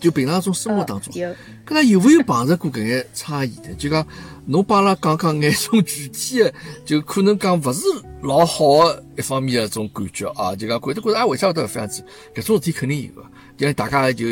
[0.04, 3.72] 就平常种生活当中，搿能有没有碰着过搿眼差异的？
[3.76, 4.06] 就讲
[4.44, 6.52] 侬帮阿拉讲讲眼种具体的，
[6.84, 7.86] 就可能讲勿是
[8.20, 12.04] 老好的一方面的种感觉啊，就讲觉得觉得啊，为啥会得搿样子？
[12.34, 13.26] 搿种事体肯定有个，
[13.56, 14.26] 就大家就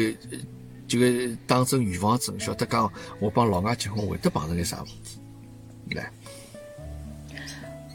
[0.86, 1.06] 就个
[1.46, 5.96] 当真预防针，晓得讲我帮老外结婚会得碰着眼啥问题？
[5.96, 6.12] 来，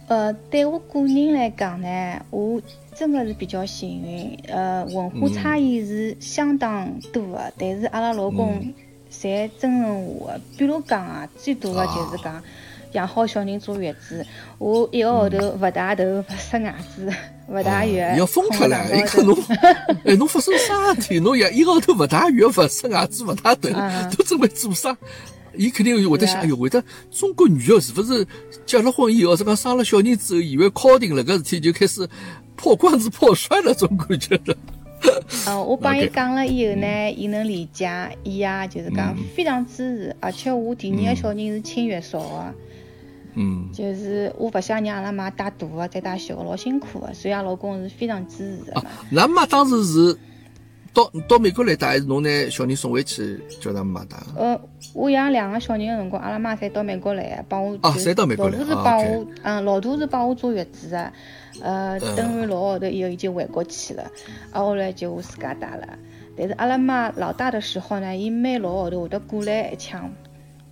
[0.08, 2.60] 呃，对我个人来讲呢，我
[2.98, 4.40] 真的是比较幸运。
[4.48, 8.74] 呃，文化差异是相当多的，但是阿拉老公
[9.12, 10.42] 侪尊重我的。
[10.58, 12.42] 比如讲啊，最多的就是讲
[12.94, 14.26] 养好小人坐月子，
[14.58, 17.14] 我一个号头勿洗头、勿刷牙子、
[17.50, 18.88] 勿洗浴，啊要疯脱了！
[18.88, 19.38] 空伊看侬，
[20.06, 21.20] 哎，侬发生啥事体？
[21.20, 24.98] 侬一一个号头勿洗浴、勿刷牙子、勿洗头啊，都准备做啥？
[25.58, 28.26] 伊肯定会得想，哎哟，会得中国女的是勿是
[28.66, 32.08] 结了婚以后，是讲生了小人之后，以为敲定了搿事体就开始
[32.56, 34.56] 破罐子破摔了，种感觉的。
[35.48, 42.54] 嗯，我帮伊讲了以后呢，伊能理解，伊也就是讲嗯非常支持，而且我第二个小人是亲月嫂个。
[43.40, 48.82] 嗯就是我勿想让阿拉妈带大个再带小个，老辛苦个，所以阿拉老公是非常支持的啊
[49.12, 50.18] 嘛。，㑚妈当时是
[50.98, 54.18] 到到美国来带，还是侬拿小人送回去叫他妈带？
[54.36, 54.60] 呃，
[54.96, 57.78] 我养两个小人个辰光，阿拉妈侪到美国来个，帮我。
[57.82, 60.98] 啊侪到美国来老大是帮我，嗯，老大是帮我坐月子个，
[61.62, 64.10] 呃，嗯等完六个号头以后，伊就回国去了，
[64.52, 65.88] 啊，后来就我自家带了。
[66.36, 70.10] 但是阿拉妈老大的时候呢，伊每六个号头会得过来一枪，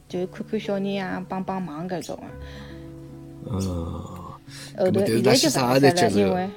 [0.09, 3.51] 就是看看小人啊，帮帮忙搿种个。
[3.51, 6.49] 嗯，后头现在就勿是了，受因为，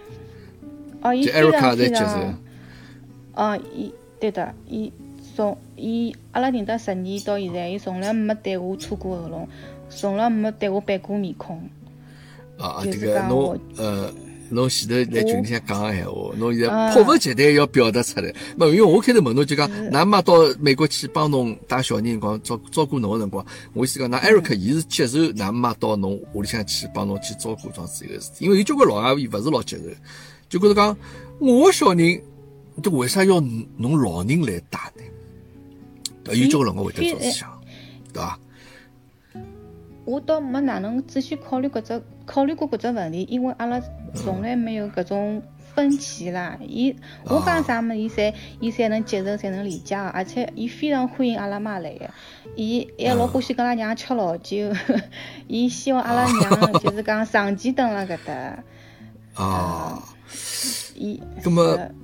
[1.02, 2.34] 哦，伊接受非常，
[3.38, 4.92] 哦，伊对的，伊
[5.36, 9.48] 从伊阿拉认得十年到现在，伊从来没对我搓过喉咙，
[9.88, 11.62] 从来没对我板过面孔。
[12.58, 14.12] 啊，就这个侬呃，
[14.50, 18.34] 侬前头在群里向讲个闲话，侬现在啊迫不及待要表达出来。
[18.56, 29.84] 没，因为我开头问侬就讲，嗯㑚妈到美国去帮侬带小人辰光，照照顾侬个辰光，我意思讲，㑚 Eric 伊是接受㑚妈到侬屋里向去帮侬去照顾桩子一个事体，因为有交关老阿姨勿是老接受，
[30.48, 30.96] 就觉着讲
[31.38, 32.20] 我个小人，
[32.82, 33.40] 这为啥要
[33.76, 36.34] 侬老人来带呢？
[36.34, 37.62] 有交关辰光会得这样想，
[38.12, 38.38] 对伐？
[40.04, 43.80] 我倒没哪能仔细考虑搿只考虑过搿只问题，因为阿拉
[44.14, 45.42] 从来没有搿种
[45.74, 46.58] 分歧啦。
[46.60, 52.10] 伊我讲啥么，伊侪伊侪能接受，侪能理解个，而且伊非常欢迎阿拉妈来个。
[52.56, 54.70] 伊还老欢喜跟阿拉娘吃老酒，
[55.48, 58.62] 伊希望阿拉娘就是讲长期蹲辣搿搭。
[59.42, 60.02] 啊。
[60.94, 61.94] 伊葛么是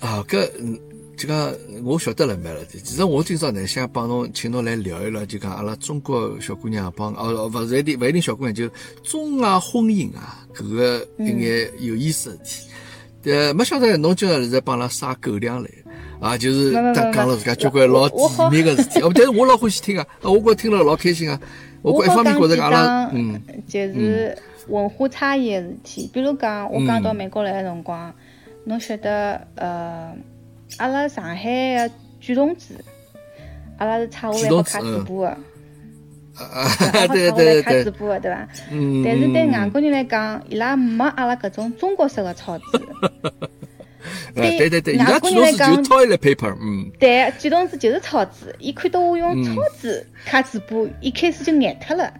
[0.00, 0.78] 啊，搿嗯
[1.16, 1.52] 就讲
[1.84, 2.78] 我晓得了蛮了的。
[2.80, 8.68] 其实我今朝呢想帮侬请侬来聊一聊，就讲阿拉中国小姑娘帮哦勿是一定勿一定小姑娘，就
[9.02, 12.62] 中外婚姻啊，搿个一眼有意思的事
[13.22, 13.30] 体。
[13.30, 15.68] 呃，没晓得侬今朝是在帮阿拉撒狗粮来。
[16.20, 21.40] 啊，就是讲讲了自家交关老我我好体面个事体，哦，但是我老欢喜听啊，啊我觉着听了老开心啊。
[21.82, 24.36] 我觉一方面觉着阿拉，嗯，就是
[24.66, 26.10] 文化差异个事体。
[26.12, 28.12] 比如讲，我刚到美国来个辰光，
[28.68, 30.14] 侬晓得，呃，
[30.76, 31.34] 阿拉上海
[31.88, 32.74] 个举筒子，
[33.78, 35.38] 阿拉是插下来好卡嘴巴个，
[37.08, 38.46] 对 对对，卡嘴巴个，对伐？
[38.70, 42.64] 嗯，但是对嗯外国人来讲，伊拉没阿拉搿种中国式个抄字。
[44.36, 52.12] 哎，对对对，伊外国人来讲 toilet paper，嗯，对，举筒子就是抄字，伊看到我用草纸卡嘴巴，一开始就眼脱了。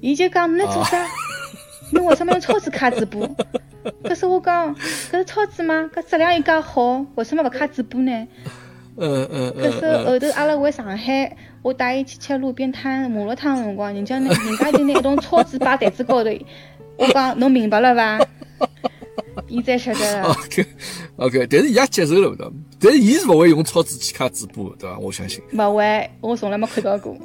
[0.00, 1.06] 伊就讲侬在做啥？
[1.92, 3.20] 侬为什么用草纸卡嘴巴？
[4.04, 5.90] 可是我讲，搿是超子吗？
[5.94, 8.26] 搿质量又介好，为什么勿卡嘴巴呢？
[8.96, 16.30] 嗯嗯可是后头阿拉回上海，我带伊去吃路边摊、麻辣烫个辰光，人家拿人家就拿一桶超子摆台子高头，
[16.98, 18.18] 我讲侬明白了伐？
[19.48, 20.28] 伊才晓得了。
[20.28, 20.66] OK
[21.16, 22.52] OK，但是伊也接受了，对伐？
[22.80, 24.98] 但是伊是勿会用超子去卡嘴巴的，对伐？
[24.98, 25.42] 我相信。
[25.52, 27.16] 勿会，我从来没看到过。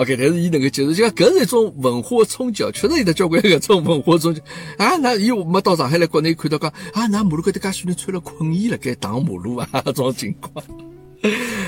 [0.00, 4.40] OK，但是伊能够接受，就讲搿是一种文化冲击，确实有得交关搿种文化冲击
[4.78, 4.96] 啊！
[4.96, 10.64] 那伊没到上海来国内看到讲啊，那马路高头介许人穿了困衣辣盖打马路啊，搿种情况。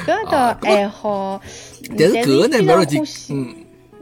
[0.06, 1.42] 搿倒还好，
[1.98, 3.54] 但是搿个呢，没问题嗯。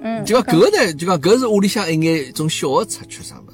[0.03, 3.50] 嗯，就讲搿个呢，就讲搿是屋里向一眼种小的插曲啥么，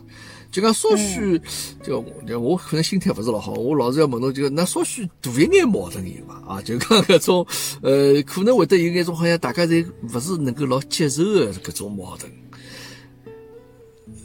[0.57, 1.39] 就讲稍许，
[1.83, 6.55] 就就我可能心态勿是老好，我老是要问侬，就那稍许大一眼矛盾有伐？
[6.55, 7.47] 啊，就讲搿种，
[7.83, 12.33] 呃，可能会得有眼种好像大家侪勿是能够老接受个搿种矛盾。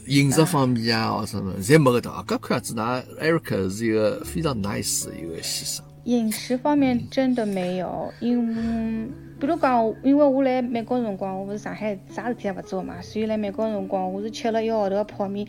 [0.06, 2.24] 饮食方面啊，或什么，侪没搿搭啊。
[2.26, 5.84] 搿看样子，㑚 Eric 是一个非常 nice 的一个先生。
[6.04, 9.08] 饮食方面真的没有，因为
[9.38, 15.46] 比如讲，因为我来美国辰光，我勿是上海啥事体也勿做嘛，所以来美国辰光，我是吃了一个号头个泡面，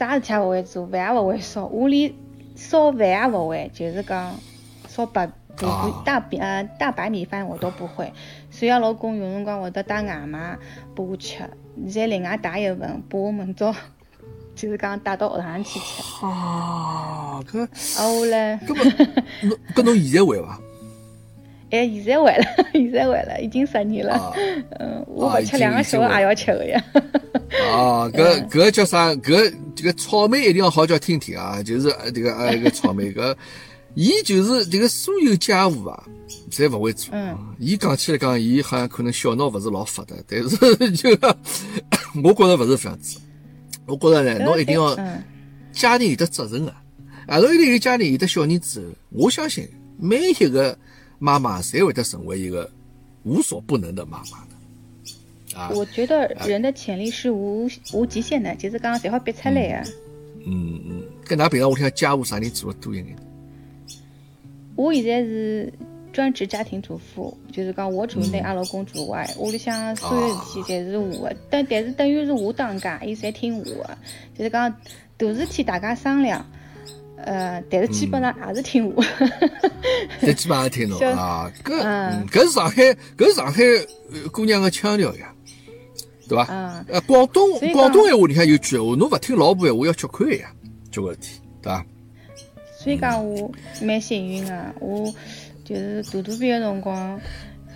[0.00, 2.10] 啥事体也勿会做，饭也勿会烧，我连
[2.56, 4.34] 烧饭也勿会，就是讲
[4.88, 8.10] 烧白白啊大米呃大白米饭我都不会，
[8.50, 10.56] 所以阿拉老公有辰光会得带外卖
[10.94, 11.40] 拨我吃，
[11.92, 13.74] 再另外带一份拨我明朝
[14.54, 17.62] 就是讲带到学堂去吃，啊，搿
[17.98, 18.58] 啊我嘞。
[18.66, 20.58] 搿么，搿侬现在会伐？
[21.70, 24.14] 哎，现在会了， 现在会了，已经十年了。
[24.14, 24.32] 啊
[24.78, 26.84] 嗯，我啊勿吃两个小时也要吃的呀。
[27.72, 29.12] 啊，搿搿叫啥？
[29.16, 31.62] 搿这个草莓一定要好叫听听啊！
[31.62, 33.34] 就是呃这个呃一个草莓搿，
[33.94, 36.04] 伊就是这个所有家务啊，
[36.50, 37.10] 侪勿会做。
[37.14, 40.56] 嗯伊讲起来讲，伊好像可能小脑勿是老发达，但是
[40.92, 41.36] 就讲
[42.22, 43.18] 我觉着勿是这样子。
[43.86, 45.22] 我觉着呢，侬一定要嗯
[45.72, 46.82] 家庭有得责任啊，
[47.26, 49.68] 啊，侬一定有家庭有得小人之后，我相信
[49.98, 50.76] 每一个
[51.20, 52.68] 妈妈才会得成为一个
[53.22, 55.56] 无所不能的妈妈的。
[55.56, 59.90] 啊，我觉得人的潜力是无无极限的，就是讲侪好逼出来的。
[60.46, 63.14] 嗯嗯，跟㑚平常屋里向家务啥人做的多一眼？
[64.76, 65.70] 我现在是
[66.10, 73.98] 专职家庭主妇，就是讲我主内，阿拉老公主外，屋里向所有事体侪是我的，但但是等于是我当家，伊侪听我的，
[74.38, 74.74] 就是讲
[75.18, 76.42] 大事体大家商量。
[77.24, 79.04] 呃，但是基本上也是听话。
[80.20, 82.82] 但基本上也听侬小啊，搿搿是上海
[83.16, 83.62] 搿是上海
[84.12, 85.32] 呃姑娘个腔调呀，
[86.28, 86.46] 对伐？
[86.50, 90.50] 嗯呃，广东广东闲话里向有句闲话，侬勿听老婆闲话要吃亏呀，
[90.90, 91.84] 交关事体，对伐？
[92.78, 93.50] 所以讲我
[93.82, 95.12] 蛮幸运个，我
[95.64, 97.20] 就是大肚皮个辰光，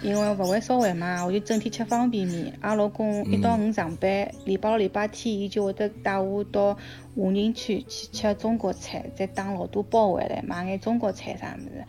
[0.05, 2.53] 因为勿会烧饭嘛，我就整天吃方便面。
[2.61, 6.75] 阿拉老公一到五上班，礼拜六、礼拜天，伊就会得带我到
[7.17, 11.85] 华人区去吃中国菜，再打老多包回来，买眼中国菜啥物事。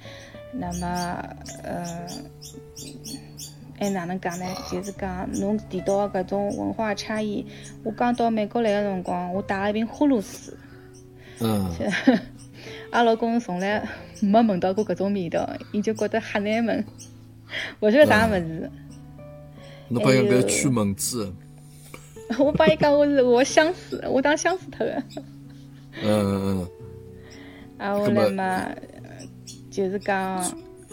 [0.53, 2.07] 那么，呃，
[3.77, 4.45] 还哪能讲呢？
[4.71, 7.45] 就是讲侬提到搿种文化差异，
[7.83, 10.53] 我刚到美国来个辰光，我带了一瓶呼噜水。
[11.41, 11.69] 嗯，
[12.91, 13.85] 阿拉老公从来
[14.21, 16.85] 没闻到过搿种味道，伊就觉得很难闻，
[17.79, 18.71] 勿晓得啥物事。
[19.87, 21.31] 侬帮伊还有搿驱蚊子，
[22.39, 25.03] 我帮伊讲我是我香死，我当香死脱个。
[26.03, 26.07] 嗯
[26.59, 26.67] 嗯
[27.77, 28.67] 啊，后来嘛，
[29.69, 30.43] 就是讲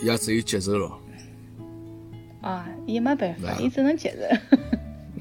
[0.00, 0.92] 伊，也只有接受了，
[2.42, 4.56] 啊，伊没办法啊，伊只能接受。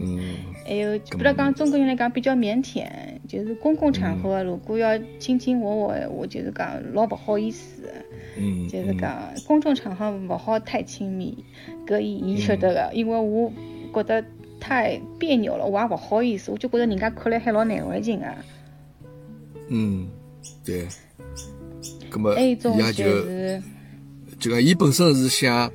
[0.04, 2.86] 嗯还有，比如讲中国人来讲比较腼腆，
[3.28, 7.90] 就是公共场合如果要卿卿我我，我就是讲老勿好意思的。
[8.38, 11.44] 嗯，就是讲公众场合勿好太亲密，
[11.86, 13.52] 搿伊伊晓得个，因为我
[13.94, 14.24] 觉得
[14.60, 18.26] 太别扭了，我也勿好意思，我就觉得人家看了还老难为情个。
[19.70, 20.08] 嗯，
[20.64, 20.88] 对。
[22.10, 23.64] 葛么，伊也就就是
[24.40, 25.72] 就讲，伊本身是想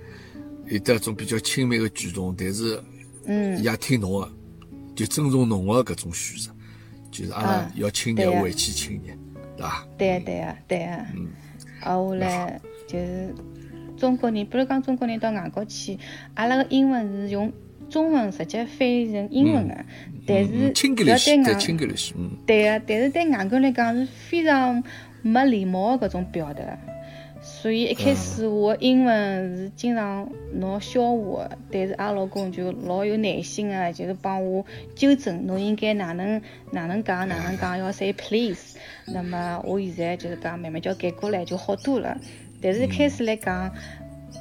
[0.67, 2.79] 有得一种比较亲密个举动，但是
[3.25, 4.33] 嗯伊也听侬个，
[4.95, 6.51] 就尊重侬个搿种选择，
[7.11, 9.15] 就是阿拉嗯要亲热回去亲热，
[9.57, 9.87] 对伐？
[9.97, 11.07] 对啊对啊对啊。
[11.15, 11.29] 嗯
[11.81, 13.35] 啊，我来就是
[13.97, 15.99] 中国人，比如讲中国人到外国去，
[16.35, 17.53] 阿拉个英文是用
[17.89, 19.85] 中文直接翻译成英文个，
[20.27, 20.73] 但是
[21.05, 21.55] 要，对对外
[22.47, 24.83] 对个，但是对外国人来讲是非常
[25.23, 26.79] 没礼貌的搿种表达，
[27.49, 36.43] 所以一开始我的英文是经常闹笑话的，但是阿拉老公就老有耐心啊，就是帮我纠正，侬应该哪能
[36.73, 38.77] 哪能讲哪能讲，要 say please。
[39.07, 42.19] 那么我现在就是讲慢慢叫改过来就好多了，
[42.61, 43.73] 但是一开始来讲，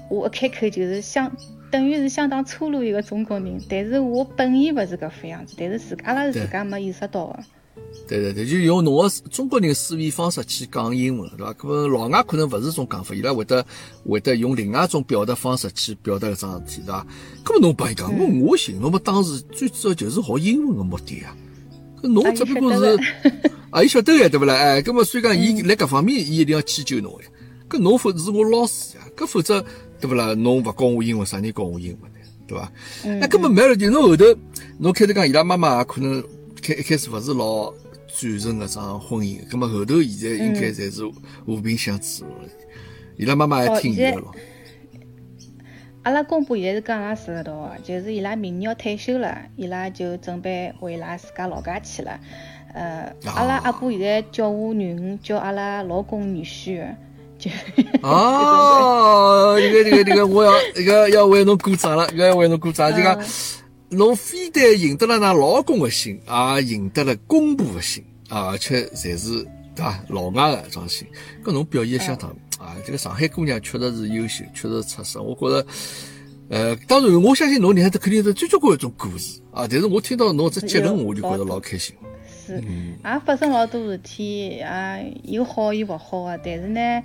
[0.10, 1.32] 我一开口就是相。
[1.72, 7.40] 等于是相当粗鲁一个中国人，但是我本意勿是搿副样子，但是自阿拉是自家没意识到的。
[8.08, 11.54] 对对对，就用侬个中国人个思维方式去讲英文，对伐？
[11.54, 13.66] 搿么老外可能勿是种讲法，伊拉会得
[14.08, 17.08] 会得用另外一种表达方式去表达搿桩事体，对伐？
[17.44, 21.36] 搿么侬帮伊讲，我我寻侬么当时最主要就是学英文个目的啊。
[22.02, 23.00] 搿侬只不过是
[23.72, 24.54] 啊，伊晓得个对勿啦？
[24.54, 27.78] 哎，搿么所以讲，伊辣搿方面伊一定要迁就侬个。
[27.78, 29.04] 搿侬否是我老师呀？
[29.18, 29.66] 搿否则
[30.00, 30.34] 对勿啦？
[30.36, 32.20] 侬勿教我英文，啥人教我英文呢？
[32.48, 32.72] 对伐？
[33.04, 34.24] 哎，根本没了，就侬后头
[34.78, 36.24] 侬开头讲伊拉妈妈也可能
[36.66, 37.72] 开一开始勿是老
[38.08, 41.06] 赞成搿桩婚姻，葛么后头现在应该侪是
[41.46, 42.50] 和平相处了。
[43.18, 44.32] 伊拉妈妈还听伊个咯。
[46.02, 52.20] 阿拉公婆现在是跟阿拉住一道个，就是伊拉明年要退休了，伊拉就准备回伊拉自家老家去了。
[52.74, 56.84] 呃，阿拉阿婆现在叫我囡恩，叫阿拉老公女婿
[58.02, 63.22] 哦，这个这个这个，我要这个要为侬鼓掌了，搿要为侬鼓掌，就讲
[63.90, 69.44] 侬非但赢得了㑚老公的心，也赢得了公婆的心，啊，而且侪是
[69.76, 70.04] 对伐？
[70.10, 71.08] 老外的桩心，
[71.44, 72.76] 搿侬表现得相当啊！
[72.86, 75.22] 这个上海姑娘确实是优秀，确实出色。
[75.22, 75.68] 我觉着，
[76.50, 81.96] 呃，当然我相信侬里向头肯定是最交关一种故事啊，但是我听到侬这结论，我就觉着老开心。
[82.46, 87.04] 是，也发生老多事体，也有好有勿好个，但是呢，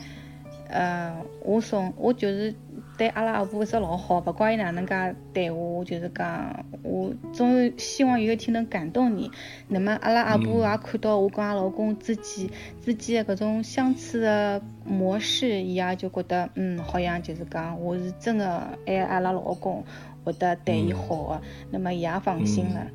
[0.68, 2.54] 呃，我从我就是
[3.00, 9.30] 对阿拉阿婆一直老好，勿管伊哪能介对我，就是讲，我总有希望有一天能感动你。
[9.68, 12.46] 那么阿拉阿婆也看到我跟阿拉老公之间
[12.84, 19.82] 之间的搿种相处的模式，伊也就觉得，嗯，好像就是讲我是真的爱阿拉老公，
[20.22, 21.40] 会得对伊好个，
[21.70, 22.86] 那么伊也放心了。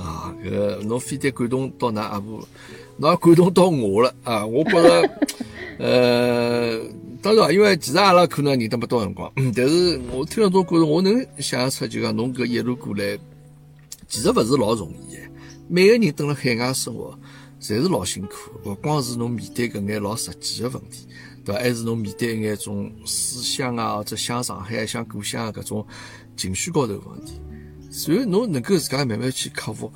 [0.00, 2.38] 啊，搿侬非得感动到㑚阿婆，
[2.98, 4.46] 侬也感动到我了啊！
[4.46, 5.10] 我觉着，
[5.78, 6.78] 呃，
[7.24, 13.18] 当然，因为其实阿拉可能认得没多辰光，但是我听了种觉着，我能想象出，就讲侬搿一路过来，
[14.06, 15.22] 其实勿是老容易的。
[15.66, 17.18] 每个人蹲辣海外生活，
[17.58, 21.08] 侪是老辛苦，勿光是侬面对搿眼老实际的问题，
[21.46, 21.62] 对伐？
[21.62, 25.86] 还是侬面对一眼种思想啊，或者想上海、想故乡搿种
[26.36, 27.40] 情绪高头的问题。
[27.90, 29.90] 随后侬能够自家慢慢去克服，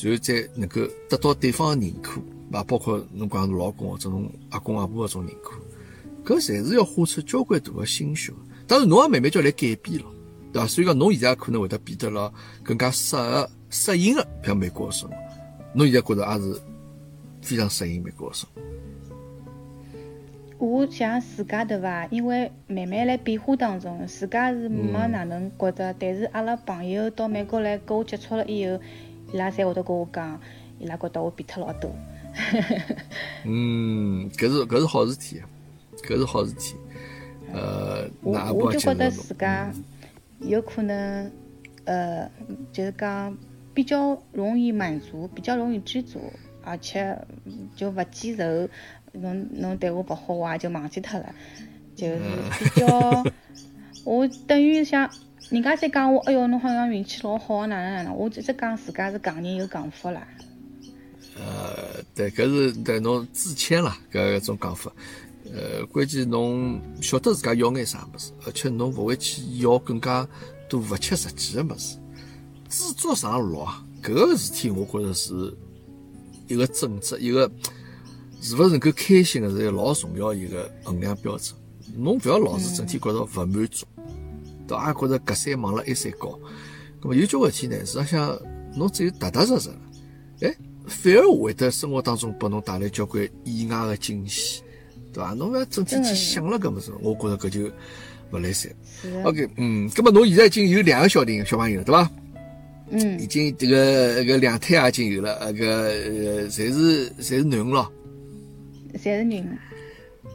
[0.00, 2.20] 然后再能够得到对方的认可，
[2.56, 5.56] 啊，包括侬讲老公或者侬阿公阿婆搿种认可，
[6.28, 8.30] 搿侪是要花出交关大个心血。
[8.66, 10.12] 当然，侬也慢慢叫来改变咯，
[10.52, 10.68] 对伐？
[10.68, 12.30] 所以讲，侬现在可能会得变得了
[12.62, 15.16] 更加适合、适应了像美国个生活。
[15.72, 16.60] 侬现在觉着也是
[17.40, 18.60] 非常适应美国个生活。
[20.58, 22.04] 我想自家对伐？
[22.10, 28.78] 因为慢慢辣变化当中，自家是没哪能觉着，但是阿拉朋友到美国来跟我接触了以后，
[29.32, 30.38] 伊拉侪会得跟我讲，
[30.78, 31.90] 伊拉觉得我变脱老多。
[33.46, 35.40] 嗯，搿是搿是好事体，
[36.02, 36.74] 搿是好事体。
[37.52, 39.72] 呃，我我就觉得自家
[40.40, 41.32] 有可能，
[41.84, 42.30] 呃，
[42.72, 43.36] 就是讲
[43.72, 46.20] 比较容易满足，比较容易知足，
[46.62, 47.16] 而且
[47.76, 48.68] 就勿记仇。
[49.12, 51.34] 侬侬对我勿好，我也就忘记脱了，
[51.96, 52.18] 就是
[52.74, 53.24] 比较，
[54.04, 55.10] 我等于像
[55.48, 60.28] 人家在讲我，哎哟，侬好像运气老好，哪能哪能，我就是讲自家是戆人有戆福啦。
[61.36, 64.92] 呃，对，搿是对侬自谦啦，搿搿种讲法。
[65.52, 70.28] 呃，关键侬晓得自家要眼啥物事，而且侬勿会去要更加
[70.68, 71.96] 多勿切实际个物事。
[72.68, 75.56] 知足常乐啊，搿个事体我觉着是
[76.46, 77.50] 一个准则，一个
[78.40, 81.54] 是勿是能够开心个是一个老重要一个衡量标准。
[81.96, 83.86] 侬勿要老是整天觉着勿满足，
[84.66, 84.88] 对伐？
[84.88, 86.38] 也觉着隔山望了埃山高。
[87.00, 88.38] 咁么有交关事体呢，实际上
[88.74, 89.70] 侬只有踏踏实实，
[90.42, 90.54] 哎，
[90.86, 94.62] 反而会得生活当中拨侬带来交关意外个惊喜，
[95.18, 95.34] 对伐？
[95.34, 97.70] 侬勿要整天去想了搿物事，我觉着搿就
[98.30, 98.70] 勿来三。
[99.24, 102.10] ，OK，嗯，搿么侬现在已经有两个小人小朋友了，对伐？
[102.90, 107.92] 嗯已，经这个搿两胎也已经有了，呃搿呃侪是侪是囡恩咯。
[108.94, 109.48] 侪是女的。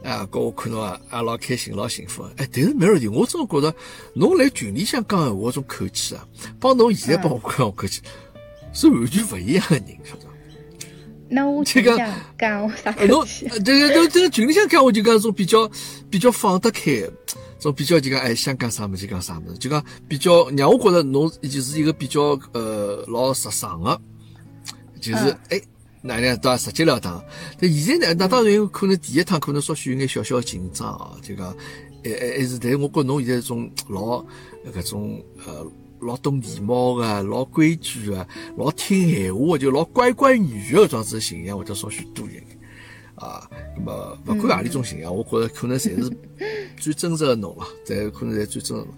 [0.08, 2.22] 啊，搿我看到啊，也老开心，老幸福。
[2.36, 3.74] 哎，但是 Melody，我真的觉着
[4.14, 6.28] 侬来群里向讲闲话种口气啊，
[6.60, 8.02] 帮侬现在帮我讲口气
[8.74, 10.33] 是完全勿一样的人，晓得伐？
[11.28, 13.46] 那我这个讲讲我啥呃，侬口气？
[13.46, 15.70] 呃这个侬这个群里向讲，我就讲种比较
[16.10, 17.12] 比较放得开的，
[17.58, 24.00] 种比较就讲哎想讲啥么就讲啥么子，就讲比较让我觉着侬就是一个比较呃老直爽的，
[25.00, 25.60] 就是嗯哎
[26.02, 26.56] 哪能对伐？
[26.58, 27.24] 直截了当。
[27.58, 31.46] 但现在呢，那当然有可能第一趟可能稍许有眼小小紧张啊，就讲
[32.04, 34.22] 还还还是，但是我觉侬现在这种老
[34.74, 35.66] 搿种呃。
[36.04, 38.26] 老懂礼貌个，老规矩个，
[38.56, 42.44] 老听闲话个，就老乖乖女个这样子的形象会得稍许多一点。
[43.14, 46.10] 啊，那么勿管何里种形象，我觉着可能侪是
[46.76, 48.88] 最真实的侬了， 侪可能侪最真实的侬。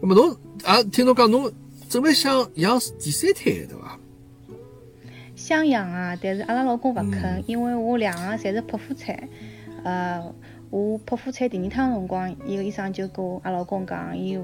[0.00, 1.52] 那么侬啊，听侬讲侬
[1.88, 3.98] 准备想养第三胎对伐？
[5.34, 9.28] 想养啊，但是阿拉老公勿肯，嗯因为我两个侪是剖腹产。
[9.82, 10.22] 呃，
[10.70, 14.38] 我剖腹产第二趟辰光，伊个医生就跟我阿拉老公讲，伊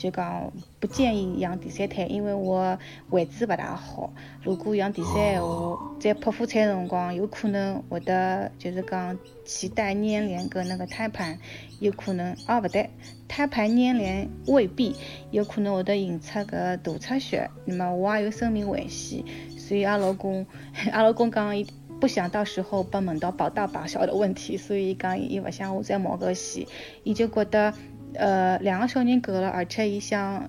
[0.00, 2.78] 就讲不建议养第三胎，因为我
[3.10, 4.10] 位置勿大好。
[4.42, 11.38] 如果养第三闲话，在剖腹产辰光有可能会得就是讲脐带粘连跟那个胎盘
[11.80, 12.88] 有可能啊勿对，
[13.28, 14.96] 胎盘粘连未必
[15.30, 19.22] 有可能会得引出个大出血，那么我也有生命危险。
[19.58, 20.46] 所以阿老公，
[20.92, 21.66] 阿老公讲伊
[22.00, 26.66] 不想到时候被问到宝大宝小的问题，所以讲伊勿想我再冒个险，
[27.04, 27.74] 伊就觉得
[28.14, 30.48] 呃两个小人够了，而且伊想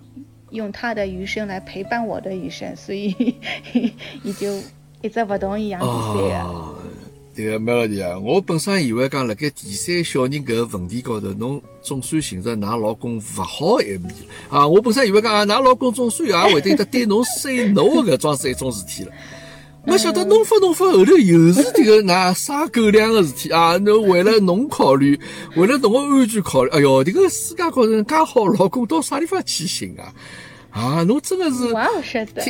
[0.50, 3.16] 用他的余生来陪伴我的余生，所以
[4.24, 4.58] 伊就
[5.02, 6.38] 一直勿同意养第三个。
[6.40, 6.76] 哦，
[7.34, 14.14] 这个 Melody 啊，我本身以为讲辣盖第三小人搿个问题高头，侬总算寻着㑚老公勿好的一面
[14.50, 14.68] 啊！
[14.68, 19.12] 我本身以为讲啊，㑚老公总算也会得得对侬 say no 搿桩是一种事体了。
[19.84, 23.78] 没晓得弄法弄法后头又是这个那撒狗粮的事体啊！
[23.84, 25.20] 那为了侬考虑，
[25.56, 30.14] 为了侬的安全考虑，哎哟，这个世界高头人介好老公到啥地方去寻啊？
[30.72, 32.42] 啊，侬真的是我也不晓得，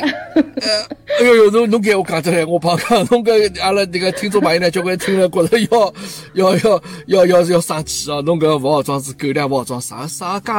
[0.60, 0.86] 呃，
[1.18, 5.94] 哎呦呦，侬侬给我讲出来，我怕讲侬搿阿拉这个听众朋友呢，交关听了觉着要
[6.34, 8.20] 要要要要要生气啊！
[8.20, 10.52] 侬搿勿好装是狗粮，勿好装啥啥介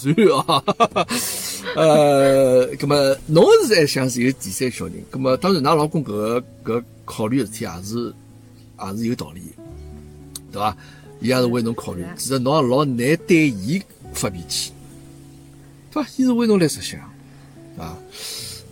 [0.00, 0.64] 自然啊！
[1.76, 8.12] 呃，葛么侬是还想是有第三小人，葛么当然，㑚老公搿个搿考虑的事体也是
[8.80, 9.62] 也是有道理的，
[10.52, 10.74] 对伐？
[11.20, 12.96] 伊也是为侬考虑，其实侬也老难
[13.26, 13.80] 对伊
[14.14, 14.72] 发脾气，
[15.94, 16.08] 对伐？
[16.16, 17.00] 伊是为侬来着想
[17.78, 17.96] 啊。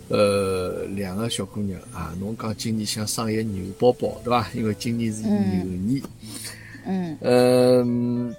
[0.09, 4.47] 呃，两个小姑娘啊，侬讲今年想生一个牛宝宝，对伐？
[4.53, 6.01] 因为今年是牛年。
[6.85, 8.35] 嗯嗯，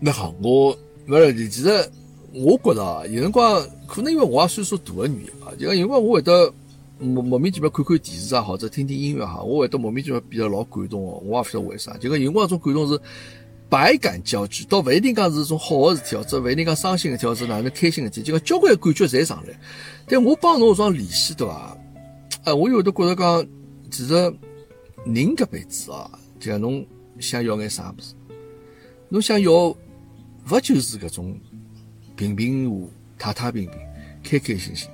[0.00, 0.34] 那好。
[0.42, 1.88] 我勿是，其实
[2.32, 6.52] 我觉着啊，有辰光可能因为我也岁数大个原因啊，就讲有辰光我会得
[6.98, 11.22] 莫莫名其妙看看电视啊，或者听听音乐哈，我会得莫名其妙变得老感动哦。
[11.24, 13.00] 我也勿晓得为啥，就讲有辰光种感动是
[13.72, 19.58] 百感交集，倒勿一定讲是一种好个事体，或者勿一定讲伤心个事体，或者哪能开心个事体，就讲交关感觉侪上来。
[20.06, 21.74] 但我帮侬搿桩联系对伐？
[22.44, 23.46] 哎，我有得觉着讲，
[23.90, 24.12] 其实
[25.06, 26.86] 人搿辈子啊，就像侬
[27.18, 28.12] 想要眼啥物事，
[29.08, 31.34] 侬想要勿就是搿种
[32.14, 33.80] 平平无太太平平、
[34.22, 34.86] 开开心心，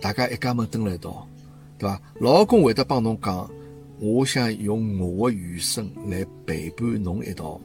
[0.00, 1.28] 大家一家门蹲辣一道，
[1.76, 2.00] 对伐？
[2.20, 3.50] 老公会得帮侬讲，
[4.00, 7.60] 我想用我的余生来陪伴侬一道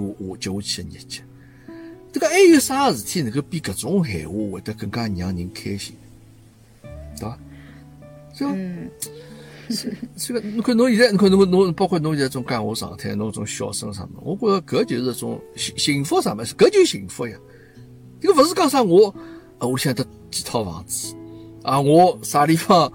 [0.00, 1.22] 过我接下去的日节。
[2.12, 5.96] 这个还有啥事体能够比搿种闲话会得更加让人开心，
[7.18, 7.38] 对伐？
[8.34, 8.90] 就嗯，
[10.16, 17.34] 这个侬看侬现在，侬看侬侬包括侬现在种讲话状态，侬种笑声啥么，我觉着搿就是种幸幸福啥么事，搿就是幸福呀。
[18.20, 19.08] 这个勿是讲啥我
[19.58, 21.14] 啊，我想得几套房子
[21.62, 22.92] 啊，我啥地方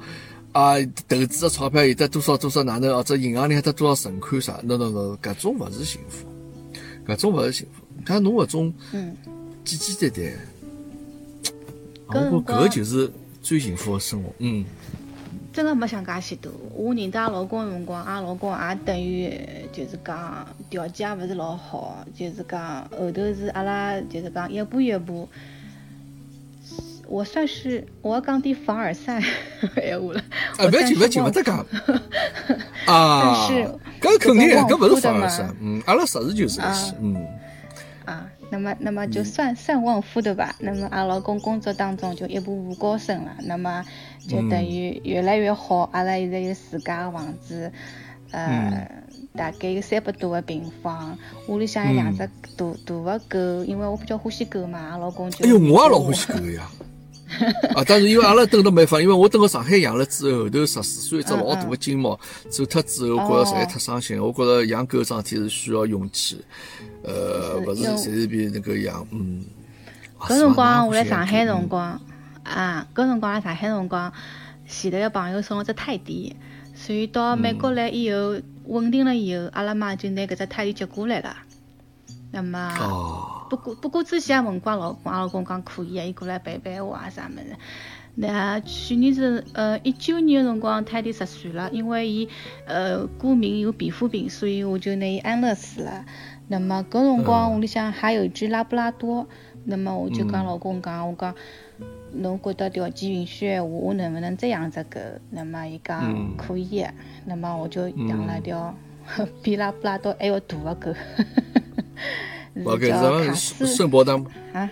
[0.52, 0.76] 啊
[1.08, 6.26] 投资的钞票有得多少多少哪能，或者银行里还得多少存款啥，no no no，搿种勿是幸福，
[7.08, 7.84] 搿种勿是幸福。
[8.05, 9.16] 像侬搿种嗯
[9.64, 10.34] 简简单
[12.10, 14.32] 单，我觉搿光就是最幸福的生活。
[14.39, 14.64] 嗯，
[15.51, 16.51] 真个没想介许多。
[16.74, 19.34] 我认得阿拉老公个辰光，阿拉老公也等于
[19.74, 25.28] 就是讲条件也勿是老好，就是讲后头是阿拉就是讲一步一步。
[27.08, 29.22] 我算是我要讲点凡尔赛
[29.76, 30.20] 闲话了。
[30.58, 31.58] 啊，我勿要紧，勿要紧，勿算是忘得讲。
[32.86, 33.80] 啊但是，
[34.18, 37.28] 搿肯定，搿勿是搿个凡尔赛忘夫的嘛，嗯，阿拉实事求是啊是，嗯，
[38.05, 40.55] 啊，那么那么就算算旺夫的吧？
[40.59, 43.84] 那么阿拉老公工作当中就一步步高升了，那么
[44.28, 45.89] 就等于越来越好。
[45.91, 47.72] 阿拉现在有自家的房子，
[48.32, 48.89] 呃，
[49.36, 52.28] 大概有三百多个平方，屋里向有两只大
[52.86, 56.70] 大的狗，因为我比较欢喜狗嘛，阿拉老公就哎哟，我也老欢喜狗个呀。
[57.75, 62.17] 啊，但是因为阿拉等了没法，因为我等到上海养了之后，后头十四岁一只老大的金毛
[62.49, 64.17] 走脱之后，我觉着实在太伤心。
[64.21, 66.43] 我觉着养狗桩事体是需要勇气，
[67.03, 69.43] 呃，勿是随随便便能够养，嗯。
[70.17, 72.01] 啊搿辰光我来上海辰光，
[72.43, 74.11] 啊，搿辰光来上海辰光，
[74.67, 76.36] 前头个朋友送我只泰迪，
[76.73, 81.36] 所以到美国来以后稳定了以后，阿拉妈就拿搿只泰迪接过来了。
[82.32, 87.56] 那么，哦，不过不过之前也问过老公，阿拉老公讲可以啊，伊过来陪陪我啊啥物事。
[88.20, 92.28] 那去年是呃一九年个辰光，泰迪十岁了，因为伊
[92.66, 96.04] 呃过敏有皮肤病，所以我就拿伊安乐死了。
[96.48, 99.28] 那么搿辰光嗯屋里向还有一只拉布拉多，
[99.66, 101.36] 那么我就嗯讲老公讲，我讲
[102.14, 105.00] 侬觉得条件允许闲话，我能不能再养只狗？
[105.30, 106.93] 那么伊讲嗯可以的，
[107.26, 108.74] 那么我就养了条
[109.43, 110.93] 比拉布拉多还要大的狗，
[112.64, 112.91] 我搿是
[114.53, 114.70] 啊，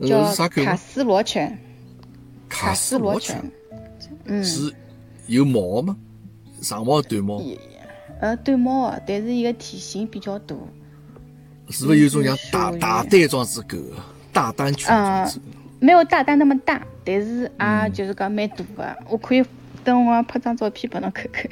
[0.00, 0.24] 呃叫？
[0.64, 1.58] 卡斯罗犬，
[2.48, 3.40] 卡斯罗犬
[3.98, 4.72] 犬，嗯，是
[5.26, 5.96] 有毛吗？
[6.60, 7.42] 长毛短毛？
[8.20, 10.54] 呃，短毛的，但是伊个体型比较大。
[11.70, 13.76] 是不是有种像大大丹装子狗，
[14.32, 15.44] 大丹犬装子狗？
[15.80, 18.98] 没有大丹那么大，但是啊，嗯就是讲蛮大的。
[19.08, 19.44] 我可以
[19.84, 21.48] 等我拍张照片拨侬看看。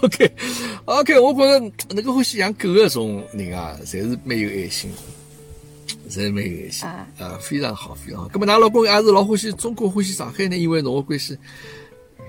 [0.00, 0.32] OK
[0.86, 8.28] OK，我觉着能够欢喜养狗的种人啊，侪是蛮有爱心的，侪是蛮有爱心啊啊，非常好，非常好。
[8.28, 10.56] 咁么，㑚老公也是老欢喜中国，欢喜上海呢？
[10.56, 11.38] 因为侬个关系，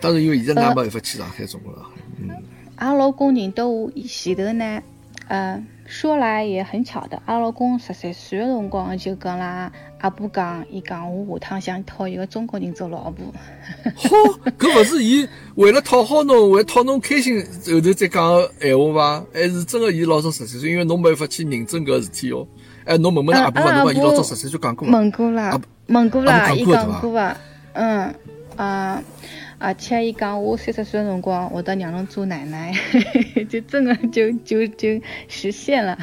[0.02, 1.86] 当然因为现在㑚没办法去上海，中国了。
[2.20, 2.30] 嗯，
[2.76, 4.82] 阿拉老公认得我前头呢，
[5.28, 13.26] 呃，说来也很巧的，阿拉老公十三岁的辰光就跟拉阿婆讲，伊讲我下趟想讨一个中国人做老婆。
[13.96, 14.10] 好，
[14.60, 19.26] 搿勿是伊为了讨好侬，为了讨侬开心后头再讲个闲话伐？
[19.34, 22.46] 还是真个伊老早十三岁，因为侬没办法去认证搿事体哦。
[22.84, 23.84] 哎，侬问问阿婆伐？
[23.84, 24.94] 侬讲伊老早十三岁讲过伐？
[24.94, 27.38] 问过啦啊，问过啊啦，伊讲过伐？
[27.74, 28.14] 嗯
[28.58, 29.02] 啊，
[29.60, 32.74] 而且伊讲我三十岁的辰光会得让侬做奶奶，
[33.50, 35.98] 就真的 就就就实现了。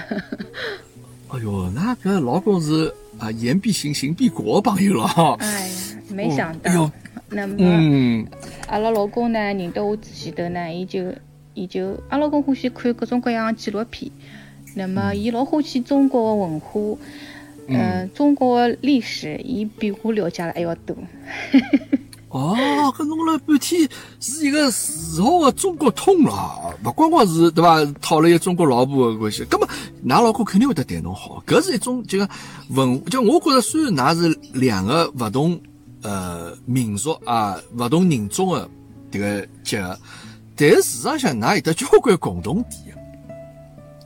[1.28, 5.36] 哎哟，那搿老公是啊言必行，行必果的朋友了哈。
[5.40, 5.74] 哎呀，
[6.10, 6.70] 没想到。
[6.70, 6.90] 哎哟
[7.30, 8.24] 那么，嗯，
[8.68, 11.12] 阿拉老公呢，认得我之前头呢，伊就
[11.54, 14.12] 伊就阿拉老公欢喜看各种各样的纪录片，
[14.76, 16.96] 那么伊老欢喜中国的文化，
[17.66, 20.96] 嗯、中国的历史，伊比我了解了还要多。
[22.34, 27.84] 哦，搿弄了半天是一个自豪的中国通了，勿光光是对伐？
[28.00, 29.68] 讨论一个中国老婆的关系，葛么
[30.04, 32.28] 㑚老公肯定会得对侬好，搿是一种就讲
[32.70, 35.60] 文，就我觉着虽然㑚是两个勿同
[36.02, 38.68] 呃民族啊、勿同人种的
[39.12, 39.96] 迭个结合，
[40.56, 42.83] 但是事实上㑚有得交关共同点，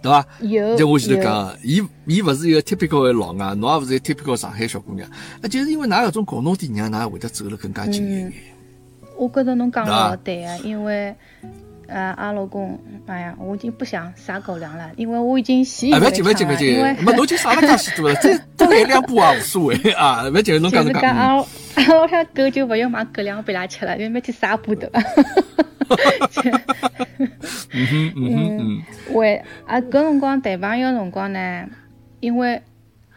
[0.02, 0.26] 对伐？
[0.40, 5.08] 有就我前头有讲的，伊伊勿是一个 typical 的老外，侬也勿是一个 typical 上海小姑娘，
[5.42, 8.32] 啊，就是因为㑚搿种共同点，让㑚会得走了更加近一眼。
[9.16, 11.14] 我觉着侬讲老对啊，因为
[11.88, 21.44] 呃，阿拉老公，哎呀，我已经不想撒狗粮了，因为我已经习以为紧，勿要紧，勿要紧常了，因为，没侬已经啥了介许多了，再多来两步也无所谓啊，勿要紧，侬就是讲侬讲，讲阿拉
[21.74, 24.88] 阿拉家狗就勿要买狗粮拨伊拉吃了，因为每天撒布的。
[27.70, 28.82] 嗯哼嗯哼嗯，
[29.14, 31.68] 为啊，搿辰光谈朋友辰光呢，
[32.20, 32.62] 因为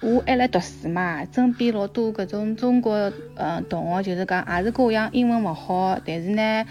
[0.02, 6.66] 我还辣读书嘛，身边老多搿种中国呃同学，就是讲也是跟我一样英文勿好，但是呢，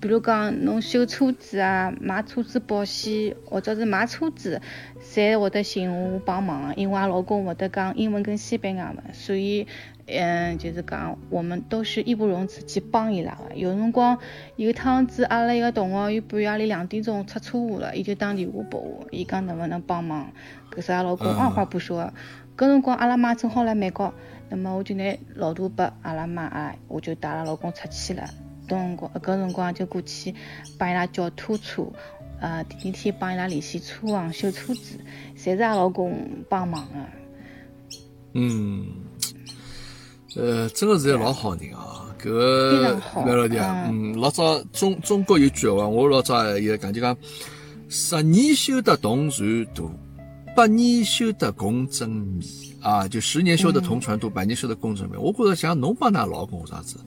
[0.00, 4.60] 比如讲侬修车子啊、买车子保险，或者是买车子，
[5.02, 9.66] 侪会得寻我帮忙，因为阿拉老公会得讲英文跟西班牙文，所以
[10.06, 13.56] 嗯，就是讲我们都是义不容辞去帮伊拉的。
[13.56, 14.16] 有辰光
[14.54, 20.30] 有趟子阿拉一个同学，伊半夜里两点钟出车祸了，伊就打电话拨我，伊讲能勿能帮忙，
[20.70, 22.12] 搿是阿拉老公二话不说。
[22.56, 24.14] 搿辰光阿拉妈正好辣美国，
[24.48, 28.30] 那么我就拿老大拨阿拉妈啊，我就带阿拉老公出去了。
[28.68, 30.34] 搿辰光搿辰光就过去
[30.78, 31.84] 帮伊拉叫拖车，
[32.40, 34.98] 呃，第二天帮伊拉联系车行修车子，
[35.36, 36.94] 侪是阿老公帮忙个。
[38.34, 38.86] 嗯，
[40.36, 47.16] 呃，真个是个老好人啊，搿个老弟啊，嗯，老早中中国有句闲话，我老早也讲就讲，
[47.88, 49.90] 十年修得同船渡，
[50.54, 52.46] 百年修得共枕眠
[52.82, 55.20] 啊，就十年修得同船渡，百年修得共枕眠。
[55.20, 56.98] 我觉着像侬帮㑚老公啥子，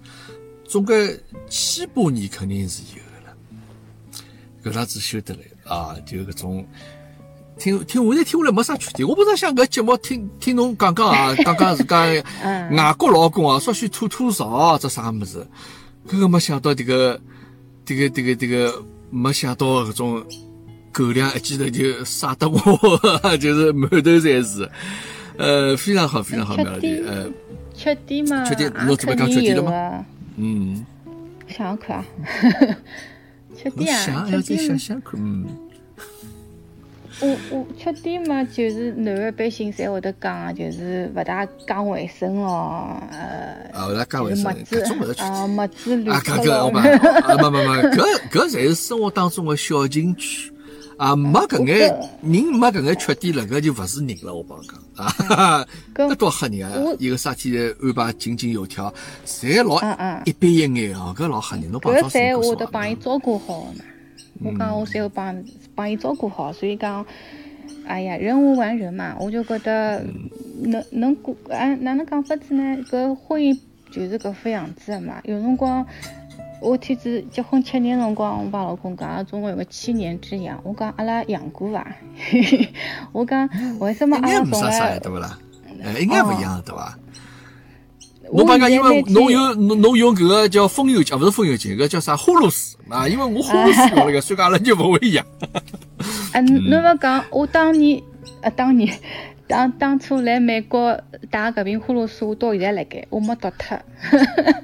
[0.67, 1.15] 总归
[1.47, 3.37] 七八年肯定是有的了，
[4.63, 6.65] 搿样子修得来啊，就搿种。
[7.59, 9.07] 听听，我现在听下来没啥缺点。
[9.07, 12.05] 我本来想搿节目听听侬讲讲啊， 讲讲自家
[12.71, 15.45] 外国老公啊，稍许吐吐槽这啥物事。
[16.07, 17.19] 搿个没想到迭个
[17.85, 20.23] 迭个迭个迭个，没想到搿种
[20.91, 22.57] 狗粮一记头就撒得我，
[23.37, 24.67] 就是满头侪是。
[25.37, 26.97] 呃，非常好，非常好，苗老弟。
[27.05, 27.29] 呃，
[27.73, 30.05] 缺点嘛，缺点侬准备讲缺点了吗？
[30.37, 30.85] 嗯，
[31.47, 32.05] 想想看啊，
[33.55, 33.97] 缺侬点
[34.29, 35.45] 缺点想想看，嗯。
[37.21, 50.51] 我我缺点嘛，就是男儿百姓侪会得讲啊，就是勿大讲卫生咯，呃，啊，勿大讲卫就是生，墨子搿种勿是缺啊，墨子乱啊，脱搿搿我咯讲，啊，没没没，搿搿侪是生活当中的小情趣。
[50.97, 51.77] 啊，没搿眼
[52.21, 54.33] 人没搿眼缺点了，搿就勿是人了。
[54.33, 55.05] 我帮侬讲
[55.37, 55.65] 啊，
[55.95, 56.93] 搿搿多吓人啊我！
[56.99, 58.93] 一个啥天安排井井有条，
[59.25, 59.77] 侪老
[60.25, 61.71] 一板一眼哦，搿老吓人。
[61.71, 63.85] 侬帮搿张师傅说侪我得帮伊啊，照顾好的嘛。
[64.43, 65.43] 我讲我侪要帮
[65.75, 67.05] 帮伊照顾好，所以讲，
[67.87, 70.03] 哎呀，人无完人嘛，我就觉得
[70.61, 72.77] 能能过，哎，哪能讲法子呢？
[72.89, 73.57] 搿婚姻
[73.91, 75.15] 就是搿副样子的嘛。
[75.23, 75.85] 有辰光，
[76.61, 81.85] 我天子结婚七年辰光，我帮老公讲，阿拉中国有个七年之痒，我讲阿拉养过伐？
[83.11, 85.37] 我讲为什么阿拉从该没啥啥来对勿啦？
[85.83, 86.97] 哎，应该勿一样对伐？
[88.31, 93.07] 我侬帮讲，因为侬有侬侬用搿个叫风油精，勿是风油精，搿叫啥呼噜丝啊？
[93.07, 95.25] 因为我呼噜丝用了个，所以讲阿拉就勿会养。
[96.33, 98.01] 啊，侬勿讲，我当年，
[98.41, 98.93] 呃，当年，
[99.47, 100.99] 当当初来美国
[101.31, 103.75] 打搿瓶呼噜丝，我到现在辣盖，我没丢脱。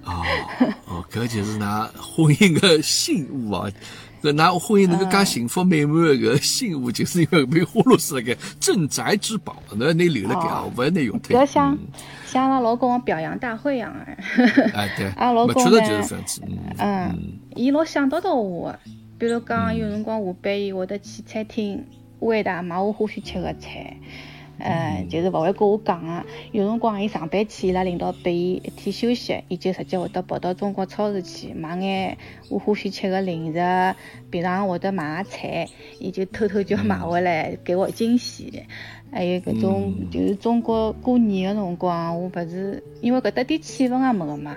[0.03, 0.23] 哦
[0.87, 3.67] 哦，搿就是㑚婚姻个信物啊！
[4.21, 11.35] 搿㑚婚姻能够介幸福美满个搿信物，就是因为搿瓶花露水辣盖镇宅之宝，侬要拿留辣盖啊，勿要拿用脱。
[11.35, 11.45] 搿
[12.35, 14.17] 像阿拉老公个表扬大会一样哎。
[14.73, 15.79] 哎对， 阿拉老公呢。
[16.45, 18.79] 嗯嗯，伊老想得到我个，
[19.17, 21.85] 比如讲有辰光下班伊会得去餐厅
[22.19, 23.95] 为他买我欢喜吃个菜。
[24.59, 26.23] 呃，就是勿会跟我讲个。
[26.51, 32.17] 有辰光伊上班去，伊拉领导拨伊一天休息，伊就直接会得跑到中国超市去买眼
[32.49, 33.95] 我欢喜吃个零食，
[34.29, 35.67] 平常会得买个菜，
[35.99, 38.63] 伊就偷偷叫买回来给我惊喜。
[39.11, 44.55] 还有搿种就是中国过年个辰光，我勿是因为搿搭点气氛也没个嘛，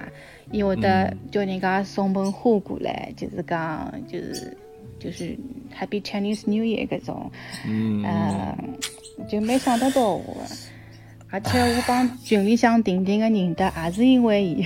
[0.51, 4.57] 伊会得叫人家送盆花过来，就是讲就是
[4.99, 5.37] 就是
[5.79, 7.31] Happy Chinese New Year 搿种。
[7.67, 8.59] 嗯，呃，
[9.27, 10.37] 就蛮想得到我，
[11.31, 14.65] 而且我帮群里向婷婷个认得，也是因为伊，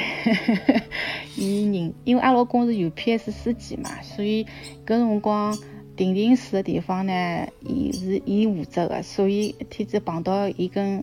[1.36, 4.44] 伊认，因为阿拉老公是 UPS 司机嘛，所以
[4.86, 5.57] 搿辰光
[5.96, 11.03] 婷婷住个地方呢，伊是伊负责个，所以天子碰到伊跟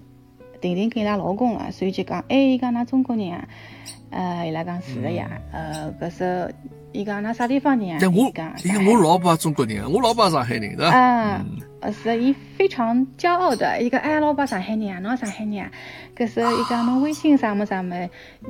[0.62, 3.48] 婷婷跟伊拉老公了，所以就讲，哎，伊讲㑚中国人啊，
[4.12, 6.50] 呃，伊拉讲是个呀，呃，搿时候
[6.92, 7.98] 伊讲㑚啥地方人啊？
[8.02, 10.90] 但我伊讲因为我老婆也中国人，我老婆也上海人，是伐？
[10.90, 11.46] 啊，
[11.82, 15.70] 呃，是伊非常骄傲的，伊讲哎，老爸上海人啊，侬也上海人啊，
[16.18, 17.96] 搿时候伊讲侬微信啥么啥么，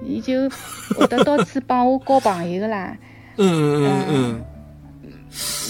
[0.06, 0.50] 伊就
[0.98, 2.98] 会得到处帮我交朋友个啦，
[3.38, 4.46] 嗯嗯嗯嗯。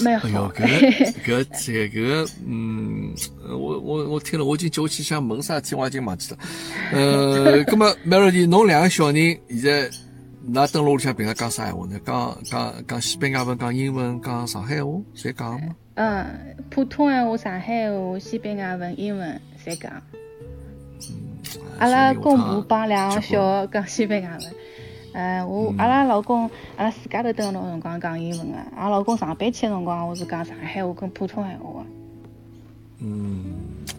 [0.02, 0.52] 蛮好哎呦。
[1.24, 3.12] 搿搿这个，嗯，
[3.48, 6.38] 我我我听了，我已经叫我去想问啥事体，我已经忘记了。
[6.92, 9.90] 呃，葛么 Melody，侬两个小人现在，
[10.52, 12.00] 㑚蹲辣屋里向平常讲啥闲话呢？
[12.04, 15.74] 讲讲讲西班牙文，讲英文，讲上海话，侪讲吗？
[15.94, 16.26] 嗯，
[16.70, 19.92] 普通闲话、上海话、西班牙文、英文侪讲。
[21.78, 24.40] 阿拉公婆帮两个小的讲西班牙文。
[25.12, 31.86] 呃，我阿拉老公，阿拉自家头蹲辣辰光讲英文个，阿拉老公上班去个辰光，我是讲上海话跟普通闲话个。
[33.02, 33.44] 嗯，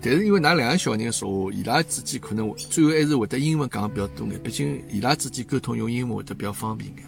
[0.01, 7.03] 但是因为㑚两个小人说话，伊拉之间可能最后还是会得英文讲的比较多眼，毕竟伊拉之间沟通用英文会得比较方便眼。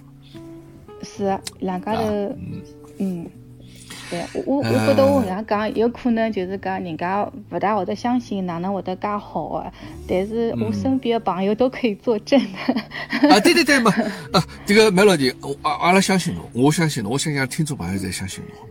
[1.03, 2.61] 是啊，两家头，嗯，
[2.97, 3.29] 嗯，
[4.09, 9.71] 对我我我觉得我搿样讲，有可能就是讲人家勿大会得相信哪能会得介好个，
[10.07, 13.29] 但是我身边的朋友都可以作证的。
[13.29, 13.91] 啊，对对对嘛，
[14.33, 18.67] 啊，这个没问题，我阿阿拉相信侬，我相信侬，我相信听众朋友侪相信侬。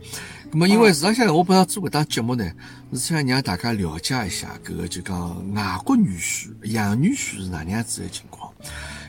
[0.55, 2.45] 那么，因为实际上我本来做搿档节目呢，
[2.93, 8.53] 是想让大家了解一下搿个就讲外国女婿、洋女婿是哪能样子的情况。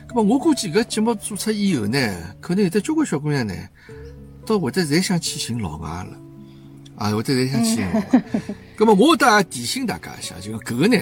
[0.08, 1.98] 那么我估计搿节目做出以后呢，
[2.40, 3.54] 可能有得交关小姑娘呢，
[4.44, 6.18] 都会得侪想去寻老外了，
[6.96, 8.24] 啊，会得侪想去寻老外。
[8.78, 10.96] 那么我倒也提醒大家一下，就讲搿个呢，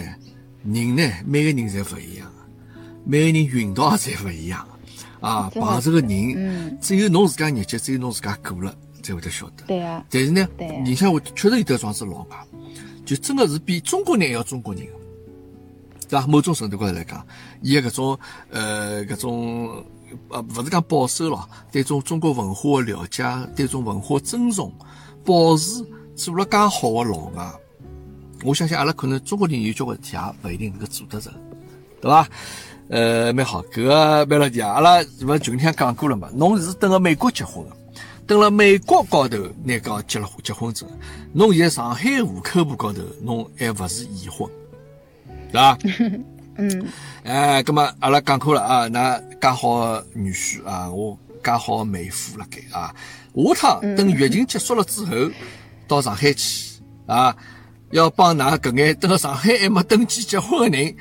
[0.64, 4.66] 人呢，每个人侪勿一样的，每个人运道也侪勿一样
[5.20, 9.64] 的，啊，碰着个人嗯，只有侬自家日脚，只有侬自家过了，才会得晓得。
[9.66, 12.36] 对啊，但是呢对，人家会确实有得桩子老外，
[13.04, 14.92] 就真的是比中国人还要中国人的，
[16.08, 16.26] 对吧？
[16.26, 17.26] 某种程度高头来讲，
[17.62, 18.18] 伊个搿种
[18.50, 19.84] 呃搿种
[20.28, 23.24] 呃勿是讲保守咯，对种中国文化的了解，
[23.56, 24.72] 对种文化尊重，
[25.24, 25.84] 保持
[26.14, 27.52] 做了介好的老外，
[28.44, 31.32] 我相信阿拉可能中国人有交关事体也勿一定能够做得成，
[32.00, 32.28] 对伐？
[32.88, 34.72] 呃，蛮好，搿个蛮了题啊！
[34.72, 37.76] 阿拉勿群里向讲过了嘛，侬是等了美国结婚的，
[38.26, 40.86] 等了美国高头拿个结了结婚证，
[41.32, 44.50] 侬现在上海户口簿高头侬还勿是已婚，
[45.50, 45.78] 对伐？
[46.56, 46.86] 嗯，
[47.24, 52.94] 哎，葛么阿拉讲过了啊，那介好的女婿啊，我介好的妹夫辣盖啊，
[53.34, 55.30] 下趟等疫情结束了之后，
[55.88, 57.34] 到上海去啊，
[57.90, 60.94] 要帮㑚搿眼等到上海还没登记结婚的人，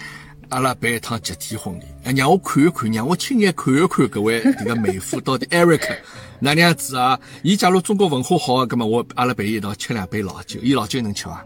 [0.50, 5.98] 阿拉办一趟集体婚礼，哎，让我看一看，让我亲眼看一看搿位迭个妹夫到底 Eric
[6.40, 7.20] 哪能样子啊？
[7.44, 11.46] 伊假如中国文化好，葛么我阿拉陪伊一道吃两杯老酒，伊老酒能吃伐？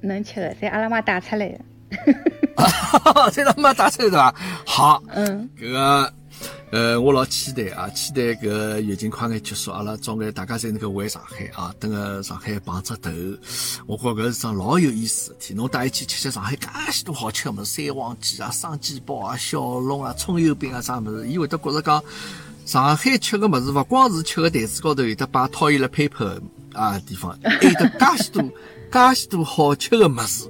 [0.00, 1.60] 能吃的，在阿拉妈带出来的。
[3.32, 4.34] 这他妈打出来对伐？
[4.66, 6.12] 好，嗯，搿个
[6.70, 13.10] 呃，我老期待啊，期待搿个疫情快眼结束，阿拉早眼大家侪能够回上海啊，等个上海碰只头。
[13.86, 15.54] 我觉搿是桩老有意思的事体。
[15.54, 22.02] 侬带伊去吃吃上海介许多好吃的物事，三黄鸡啊、生煎包啊、小笼啊、葱油饼啊啥物事，伊会得觉着讲。
[22.64, 26.40] 上海吃个物事，勿光是吃个台子高头有得摆 toilet paper
[26.72, 28.42] 啊地方， 还有得介许多、
[28.90, 30.48] 介许多好吃个物事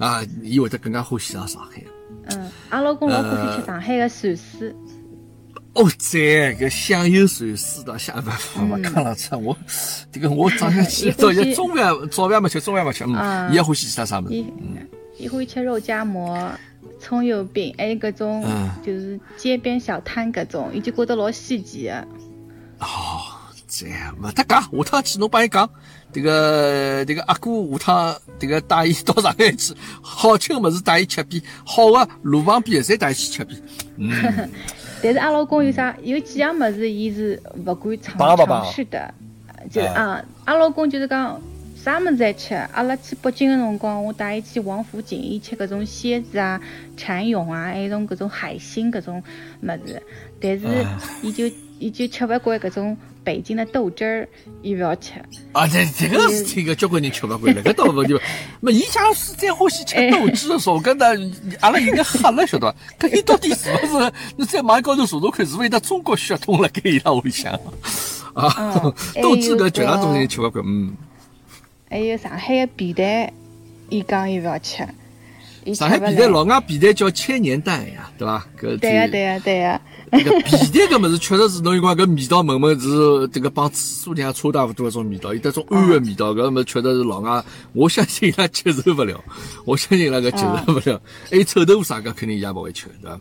[0.00, 1.82] 啊，伊会得更加欢喜上上海。
[2.30, 4.74] 嗯，阿拉公老欢喜吃上海的陕水，
[5.74, 6.20] 哦，赞
[6.56, 9.56] 搿香油鳝丝的香勿勿勿讲了，吃我
[10.10, 14.34] 这个我早上起早些中饭早饭没吃，中饭没吃，嗯，啊伊也欢喜吃啥物事？
[14.34, 14.46] 伊
[15.18, 16.50] 伊欢喜吃肉夹馍、
[16.98, 22.08] 葱油饼，还有搿种嗯就是街边小摊搿种，伊就觉得老稀奇的。
[22.80, 23.19] 哦，
[23.70, 23.86] 这
[24.20, 25.70] 勿搭讲，下趟去侬帮伊讲，
[26.12, 33.62] 迭个迭个阿哥下趟迭个带伊到上海去，好吃个物事带伊吃遍，好个路旁边侪带伊去吃遍。
[35.00, 39.14] 但是阿老公有啥有几样物事，伊是勿敢尝尝试的，
[39.70, 41.40] 就是啊，阿老公就是讲
[41.76, 42.54] 啥物事侪吃。
[42.72, 46.60] 阿拉去北京个辰光，我带伊去王府井，伊吃搿种蝎子啊、
[46.96, 49.22] 蚕蛹啊，还有种搿种海星搿种
[49.62, 50.02] 物事，
[50.40, 50.66] 但是
[51.22, 51.44] 伊就
[51.80, 54.28] 伊就吃勿惯搿种北京的豆汁儿，
[54.62, 55.14] 伊勿要吃。
[55.52, 58.20] 啊，这这个事体搿交关人吃勿惯了，搿倒勿就，
[58.60, 61.06] 没伊假如是再欢喜吃豆汁的说，搿那
[61.60, 63.08] 阿拉应该吓了，晓得伐？
[63.08, 64.12] 搿伊到底是勿是？
[64.36, 67.52] 你在网高头查查看，是勿是有得中国血统辣盖伊拉屋里向？
[68.34, 68.54] 啊
[68.84, 70.94] 嗯，豆汁搿绝大多数人吃勿惯，嗯。
[71.88, 73.32] 还有上海的皮蛋，
[73.88, 74.86] 伊讲伊勿要吃，
[75.74, 75.98] 上海。
[75.98, 78.46] 皮蛋老外皮蛋叫千年蛋呀，对伐？
[78.60, 89.20] 搿对呀、对呀、对呀、搿个皮蛋搿物事确实是侬有光搿味道闻闻是这个帮厕所里向差大勿多搿种味道，有得种氨个味道，搿物事确实是老外，我相信伊拉接受勿了，
[89.64, 91.00] 我相信伊拉搿接受勿了。
[91.30, 93.20] 还有臭豆腐啥个肯定伊也勿会吃，对伐？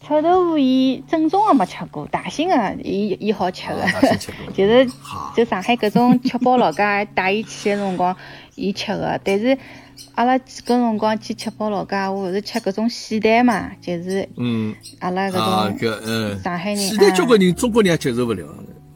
[0.00, 4.88] 臭豆腐伊正宗个没吃过，大兴个伊伊好吃的啊大兴吃过， 就是
[5.36, 8.16] 就上海搿种吃饱老家带伊去个辰光，
[8.54, 9.20] 伊吃的。
[9.24, 9.58] 但是
[10.14, 18.44] 阿拉几个辰光去吃饱老家，我是吃搿种喜蛋嘛，就是嗯，阿拉搿啊种上海人现在啊交关人中国人也接受勿了。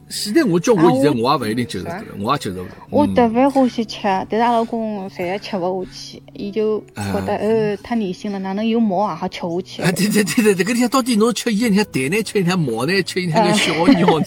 [0.09, 2.71] 现在我叫我现在我也勿一定接受得了，我也接受勿了。
[2.77, 9.91] 嗯我特别欢喜吃，但是阿拉公实在吃勿下去，伊就觉得啊呃太恶心了，哪能有毛也好吃下去啊，？
[9.91, 14.25] 对对对对，这个里向到底侬吃伊，你看蛋呢，吃伊，看毛呢，吃伊，看个小鸟呢，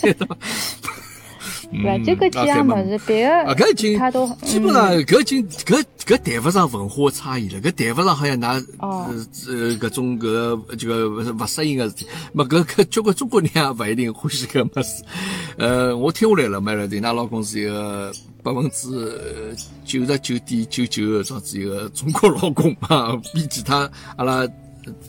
[1.71, 1.99] 对伐？
[1.99, 2.05] 对伐？
[2.05, 12.07] 就搿几样物事，别啊，搿已个经他都基本上搿已经搿搿谈勿上文化差异了，搿谈勿上好像㑚哦呃呃搿种搿这个勿适应个事体。
[12.33, 15.05] 么搿搿交关中国人也勿一定欢喜搿物事。
[15.59, 18.13] 呃，我听下来了，麦了对，㑚老公是一个
[18.43, 24.47] 百分之九十九点九九个这样子一个中国老公嘛， 比其他阿拉。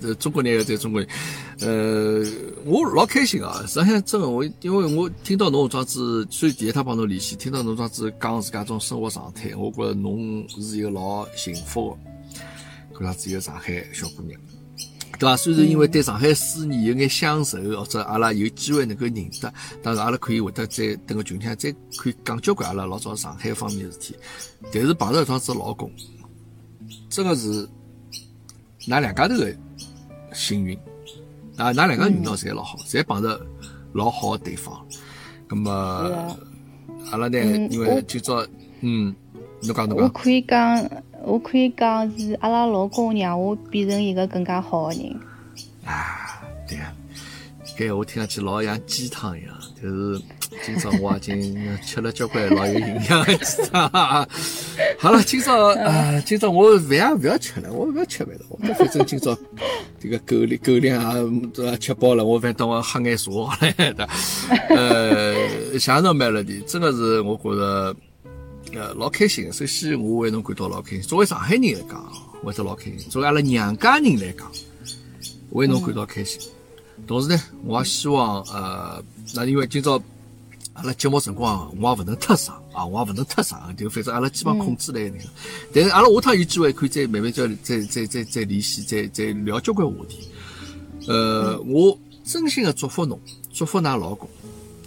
[0.01, 1.01] 呃，中国人在中国，
[1.61, 2.23] 呃，
[2.65, 3.63] 我老开心啊！
[3.67, 11.97] 实际上，真的，我因为我听到侬这样子，虽然第一趟帮侬联系，听到侬这样子讲自家种生活状态，我觉着侬是一个老幸福
[12.93, 14.39] 的，搿样子一个上海小姑娘，
[15.19, 15.37] 对伐？
[15.37, 24.15] 虽然因为对上海思念有眼乡愁，或者阿拉有机会能够认得，当然阿拉可以会得再等个群里向再可以讲交关阿拉老早上海方面的事体，
[24.73, 25.91] 但是碰到一桩子老公，
[27.09, 27.67] 真的是
[28.87, 29.55] 㑚两家头的
[30.37, 30.77] 幸运
[31.57, 31.73] 啊！
[31.73, 33.41] 㑚两个运道侪老好，侪碰着
[33.93, 34.85] 老好的对方。
[35.49, 35.71] 咁么
[37.11, 38.45] 阿拉呢，嗯因为今朝，
[38.81, 39.15] 嗯，
[39.63, 40.89] 侬讲侬讲，我可以讲，
[41.23, 45.19] 我可以讲是阿拉老公让我变成一个更加好的人。
[45.83, 46.93] 啊，对啊，
[47.75, 50.21] 搿闲话听上去老像鸡汤一样，但是
[50.65, 53.89] 今朝我已经吃了交关老有营养的鸡汤。
[54.99, 59.37] 好了，今朝啊，今朝我饭也勿要吃了，我勿要吃饭了，我反正今朝
[59.99, 61.13] 这个狗粮狗粮啊
[61.53, 64.07] 都吃饱了，我反正等我喝眼茶好了，对
[64.75, 65.35] 呃，
[65.73, 67.95] 谢谢侬 Melody，真的是我觉着。
[68.73, 69.49] 呃，老开心。
[69.53, 71.01] 首先，我为侬感到老开心。
[71.01, 72.03] 作为上海人来讲，
[72.43, 74.45] 会得老开心；作为阿拉娘家人来讲，
[75.51, 76.41] 为侬感到开心。
[77.07, 79.01] 同时呢，我也希望呃，
[79.33, 80.01] 那因为今朝
[80.73, 85.23] 阿拉节目辰光，我也勿能太长啊，我也勿能太长，就反正阿拉基本控制来那个。
[85.73, 90.29] 但是阿拉下趟有机会可以再慢慢再再再再再联系，再再聊交关话题。
[91.07, 93.19] 呃，我真心的祝福侬，
[93.51, 94.29] 祝福㑚老公，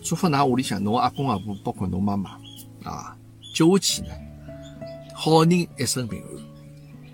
[0.02, 2.30] 祝福㑚屋里向侬阿公阿婆，包括侬妈妈
[2.84, 3.16] 啊，
[3.54, 4.08] 接下去呢，
[5.14, 6.28] 好人一生平安，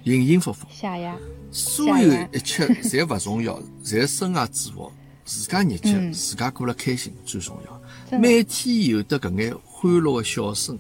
[0.05, 0.67] 幸幸福福。
[0.71, 1.13] 谢谢。
[1.53, 4.93] 所有一切侪勿重要，侪身外之福，
[5.27, 8.19] 自家日脚自家过了开心最重要。
[8.19, 10.79] 每天有得搿眼欢乐的笑声，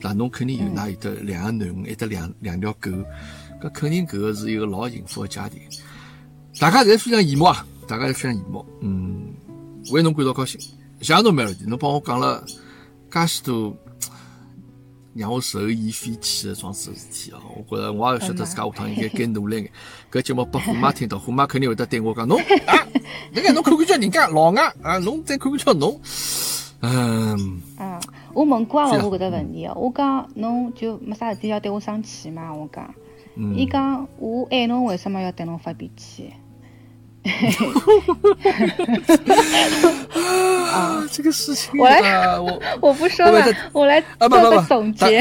[0.00, 2.90] 那侬肯定有㑚有得两个囡恩，有得两两条狗，
[3.60, 5.60] 搿肯定搿个是一个老幸福的家庭。
[6.60, 9.32] 大家侪非常羡慕啊，大家侪非常羡慕，嗯，
[9.90, 10.60] 为侬感到高兴。
[11.00, 12.44] 谢谢侬 Melody，侬帮我讲了
[13.10, 13.74] 介许多
[15.16, 17.38] 让我受益匪浅的桩子事体哦！
[17.68, 19.70] 我觉着我也晓得自家下趟应该该努力眼。
[20.12, 22.74] 搿节目拨虎妈听到，虎妈肯定会得对我讲：侬 啊，
[23.32, 26.00] 那个侬看看叫人家老外啊，侬再看看叫侬，
[26.80, 28.00] 嗯，嗯，
[28.34, 32.52] 我问过阿拉我搿只问题哦，我讲侬就没啥事体要对我生气嘛？
[32.52, 32.94] 我讲，
[33.36, 36.32] 嗯伊讲我爱侬，为什么要对侬发脾气？
[40.72, 45.18] 啊，这个事情 我来啊，我我不说了我来做个总结。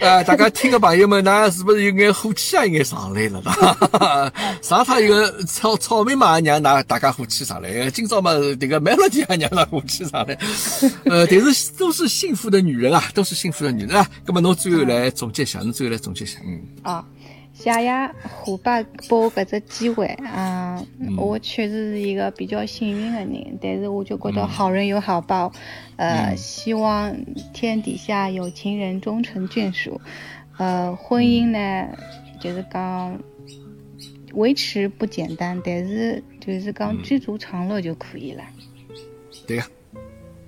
[0.00, 2.64] 啊，大家听的朋友们，那是不是有眼火气啊？
[2.66, 4.32] 有眼上来了啦？
[4.62, 10.36] 上趟有个草草莓嘛，让那大家火气上来；今朝嘛，这个 melody 也让那火气上来。
[11.06, 14.06] 呃，但是都是幸福的女人啊，都是幸福的女人啊。
[14.26, 16.60] 那么侬最后来总结一下，侬最后来总结一下，嗯。
[16.82, 17.04] 啊，
[17.64, 20.84] 谢谢虎爸拨我搿只机会啊！
[21.16, 25.50] 我确实是一个比较幸运的人，但是我就觉得好人有好报，
[25.96, 27.16] 呃，希望
[27.54, 29.98] 天底下有情人终成眷属。
[30.58, 31.88] 呃，婚姻呢，
[32.38, 33.18] 就是讲
[34.34, 38.44] 维持不简单，但是就是讲知足常乐就可以了。
[39.46, 39.64] 对个，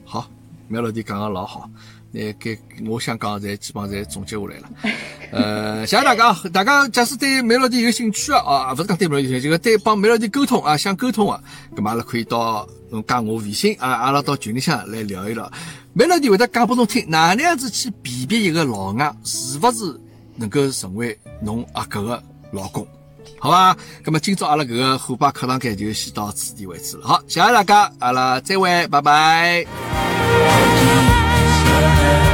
[0.04, 0.28] 好
[0.70, 1.70] ，melody 讲个老好，
[2.12, 2.56] 那该
[2.86, 4.68] 我想讲的侪基本上侪总结下来了。
[5.32, 11.40] 呃，谢谢大家，大家假使对梅老弟有兴趣啊，啊，勿是讲对梅老弟有兴趣，就是对帮梅老弟沟通啊，想沟通啊，
[11.74, 15.50] 咁么阿拉可以到侬加我微信啊，阿拉到群里向来聊一聊。
[15.92, 20.00] 梅老弟会得讲拨侬听，哪能样子去辨别一个老外是勿是
[20.36, 22.22] 能够成为侬阿哥个
[22.52, 22.86] 老公。
[23.38, 27.06] 好吧，那么今朝阿拉搿个虎爸课堂间就先到此地为止了。
[27.06, 29.66] 好，谢谢大家，阿拉再会，拜拜。
[31.76, 32.25] Amen.